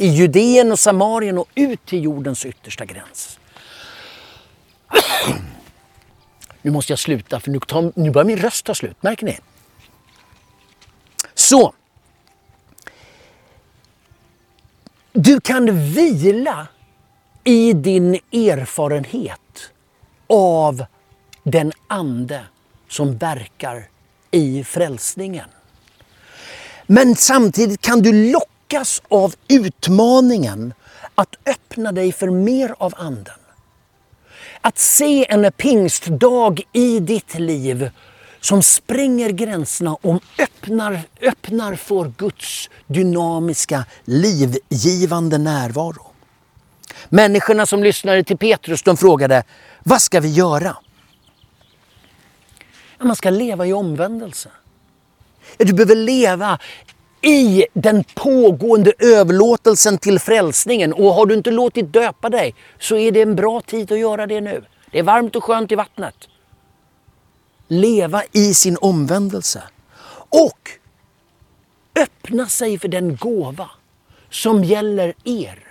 i 0.00 0.06
Judeen 0.06 0.72
och 0.72 0.78
Samarien 0.78 1.38
och 1.38 1.48
ut 1.54 1.86
till 1.86 2.04
jordens 2.04 2.46
yttersta 2.46 2.84
gräns. 2.84 3.38
Nu 6.62 6.70
måste 6.70 6.92
jag 6.92 6.98
sluta 6.98 7.40
för 7.40 7.50
nu, 7.50 7.60
tar, 7.60 7.92
nu 7.96 8.10
börjar 8.10 8.24
min 8.24 8.38
röst 8.38 8.64
ta 8.64 8.74
slut. 8.74 9.02
Märker 9.02 9.26
ni? 9.26 9.38
Så. 11.34 11.74
Du 15.12 15.40
kan 15.40 15.92
vila 15.92 16.66
i 17.44 17.72
din 17.72 18.14
erfarenhet 18.32 19.72
av 20.26 20.84
den 21.42 21.72
ande 21.88 22.40
som 22.88 23.16
verkar 23.16 23.88
i 24.30 24.64
frälsningen. 24.64 25.48
Men 26.86 27.16
samtidigt 27.16 27.80
kan 27.80 28.02
du 28.02 28.12
lockas 28.70 29.02
av 29.08 29.34
utmaningen 29.48 30.74
att 31.14 31.36
öppna 31.46 31.92
dig 31.92 32.12
för 32.12 32.30
mer 32.30 32.74
av 32.78 32.94
anden. 32.96 33.34
Att 34.60 34.78
se 34.78 35.26
en 35.32 35.52
pingstdag 35.52 36.60
i 36.72 37.00
ditt 37.00 37.38
liv 37.38 37.90
som 38.40 38.62
spränger 38.62 39.30
gränserna 39.30 39.94
och 39.94 40.22
öppnar, 40.38 41.00
öppnar 41.22 41.74
för 41.74 42.12
Guds 42.18 42.70
dynamiska, 42.86 43.84
livgivande 44.04 45.38
närvaro. 45.38 46.06
Människorna 47.08 47.66
som 47.66 47.82
lyssnade 47.82 48.24
till 48.24 48.38
Petrus 48.38 48.82
de 48.82 48.96
frågade, 48.96 49.44
vad 49.82 50.02
ska 50.02 50.20
vi 50.20 50.28
göra? 50.28 50.76
Man 52.98 53.16
ska 53.16 53.30
leva 53.30 53.66
i 53.66 53.72
omvändelse. 53.72 54.48
Du 55.56 55.72
behöver 55.72 55.96
leva 55.96 56.58
i 57.22 57.66
den 57.72 58.04
pågående 58.14 58.92
överlåtelsen 58.98 59.98
till 59.98 60.18
frälsningen. 60.18 60.92
Och 60.92 61.14
har 61.14 61.26
du 61.26 61.34
inte 61.34 61.50
låtit 61.50 61.92
döpa 61.92 62.28
dig 62.28 62.54
så 62.78 62.96
är 62.96 63.12
det 63.12 63.22
en 63.22 63.36
bra 63.36 63.60
tid 63.60 63.92
att 63.92 63.98
göra 63.98 64.26
det 64.26 64.40
nu. 64.40 64.64
Det 64.90 64.98
är 64.98 65.02
varmt 65.02 65.36
och 65.36 65.44
skönt 65.44 65.72
i 65.72 65.74
vattnet. 65.74 66.14
Leva 67.68 68.22
i 68.32 68.54
sin 68.54 68.76
omvändelse. 68.80 69.62
Och 70.28 70.70
öppna 71.96 72.46
sig 72.46 72.78
för 72.78 72.88
den 72.88 73.16
gåva 73.16 73.70
som 74.30 74.64
gäller 74.64 75.14
er 75.24 75.64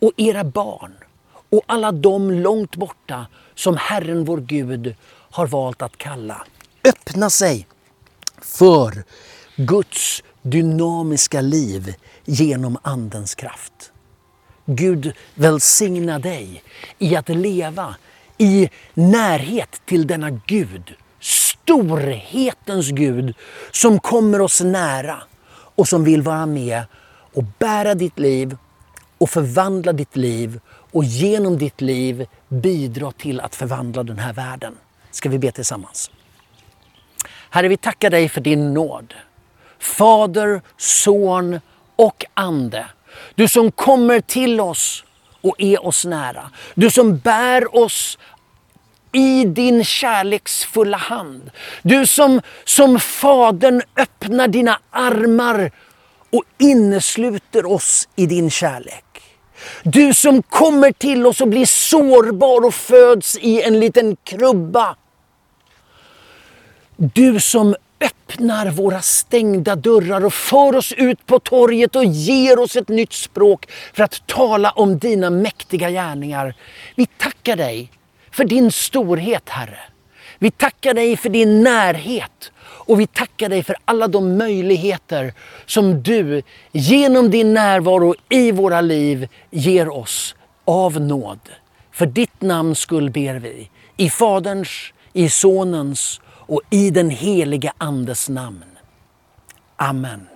och 0.00 0.12
era 0.16 0.44
barn 0.44 0.94
och 1.50 1.62
alla 1.66 1.92
de 1.92 2.30
långt 2.30 2.76
borta 2.76 3.26
som 3.54 3.76
Herren 3.76 4.24
vår 4.24 4.38
Gud 4.38 4.94
har 5.30 5.46
valt 5.46 5.82
att 5.82 5.96
kalla. 5.96 6.46
Öppna 6.84 7.30
sig 7.30 7.66
för 8.42 9.04
Guds 9.56 10.22
dynamiska 10.44 11.40
liv 11.40 11.94
genom 12.24 12.78
Andens 12.82 13.34
kraft. 13.34 13.92
Gud 14.66 15.12
välsigna 15.34 16.18
dig 16.18 16.62
i 16.98 17.16
att 17.16 17.28
leva 17.28 17.94
i 18.38 18.70
närhet 18.94 19.82
till 19.84 20.06
denna 20.06 20.30
Gud, 20.30 20.94
storhetens 21.20 22.90
Gud 22.90 23.34
som 23.70 24.00
kommer 24.00 24.40
oss 24.40 24.60
nära 24.60 25.22
och 25.74 25.88
som 25.88 26.04
vill 26.04 26.22
vara 26.22 26.46
med 26.46 26.82
och 27.34 27.44
bära 27.58 27.94
ditt 27.94 28.18
liv 28.18 28.56
och 29.18 29.30
förvandla 29.30 29.92
ditt 29.92 30.16
liv 30.16 30.60
och 30.66 31.04
genom 31.04 31.58
ditt 31.58 31.80
liv 31.80 32.26
bidra 32.48 33.12
till 33.12 33.40
att 33.40 33.54
förvandla 33.54 34.02
den 34.02 34.18
här 34.18 34.32
världen. 34.32 34.74
Ska 35.10 35.28
vi 35.28 35.38
be 35.38 35.52
tillsammans? 35.52 36.10
Herre, 37.50 37.68
vi 37.68 37.76
tackar 37.76 38.10
dig 38.10 38.28
för 38.28 38.40
din 38.40 38.74
nåd. 38.74 39.14
Fader, 39.84 40.62
Son 40.76 41.60
och 41.96 42.24
Ande. 42.34 42.86
Du 43.34 43.48
som 43.48 43.72
kommer 43.72 44.20
till 44.20 44.60
oss 44.60 45.04
och 45.40 45.54
är 45.58 45.86
oss 45.86 46.04
nära. 46.04 46.50
Du 46.74 46.90
som 46.90 47.18
bär 47.18 47.76
oss 47.76 48.18
i 49.12 49.44
din 49.44 49.84
kärleksfulla 49.84 50.96
hand. 50.96 51.50
Du 51.82 52.06
som 52.06 52.40
som 52.64 53.00
Fadern 53.00 53.82
öppnar 53.96 54.48
dina 54.48 54.78
armar 54.90 55.70
och 56.30 56.44
innesluter 56.58 57.66
oss 57.66 58.08
i 58.16 58.26
din 58.26 58.50
kärlek. 58.50 59.04
Du 59.82 60.14
som 60.14 60.42
kommer 60.42 60.92
till 60.92 61.26
oss 61.26 61.40
och 61.40 61.48
blir 61.48 61.66
sårbar 61.66 62.64
och 62.64 62.74
föds 62.74 63.36
i 63.36 63.62
en 63.62 63.80
liten 63.80 64.16
krubba. 64.16 64.96
Du 66.96 67.40
som 67.40 67.76
öppnar 68.04 68.70
våra 68.70 69.02
stängda 69.02 69.76
dörrar 69.76 70.24
och 70.24 70.34
för 70.34 70.76
oss 70.76 70.92
ut 70.92 71.26
på 71.26 71.38
torget 71.38 71.96
och 71.96 72.04
ger 72.04 72.58
oss 72.58 72.76
ett 72.76 72.88
nytt 72.88 73.12
språk 73.12 73.70
för 73.92 74.04
att 74.04 74.26
tala 74.26 74.70
om 74.70 74.98
dina 74.98 75.30
mäktiga 75.30 75.90
gärningar. 75.90 76.54
Vi 76.94 77.06
tackar 77.06 77.56
dig 77.56 77.90
för 78.30 78.44
din 78.44 78.72
storhet, 78.72 79.48
Herre. 79.48 79.78
Vi 80.38 80.50
tackar 80.50 80.94
dig 80.94 81.16
för 81.16 81.28
din 81.28 81.62
närhet 81.62 82.52
och 82.60 83.00
vi 83.00 83.06
tackar 83.06 83.48
dig 83.48 83.62
för 83.62 83.76
alla 83.84 84.08
de 84.08 84.36
möjligheter 84.38 85.34
som 85.66 86.02
du 86.02 86.42
genom 86.72 87.30
din 87.30 87.54
närvaro 87.54 88.14
i 88.28 88.52
våra 88.52 88.80
liv 88.80 89.28
ger 89.50 89.88
oss 89.88 90.34
av 90.64 91.00
nåd. 91.00 91.38
För 91.92 92.06
ditt 92.06 92.42
namns 92.42 92.78
skull 92.78 93.10
ber 93.10 93.34
vi. 93.34 93.70
I 93.96 94.10
Faderns, 94.10 94.92
i 95.12 95.28
Sonens 95.28 96.20
och 96.46 96.60
i 96.70 96.90
den 96.90 97.10
heliga 97.10 97.72
Andes 97.78 98.28
namn. 98.28 98.64
Amen. 99.76 100.26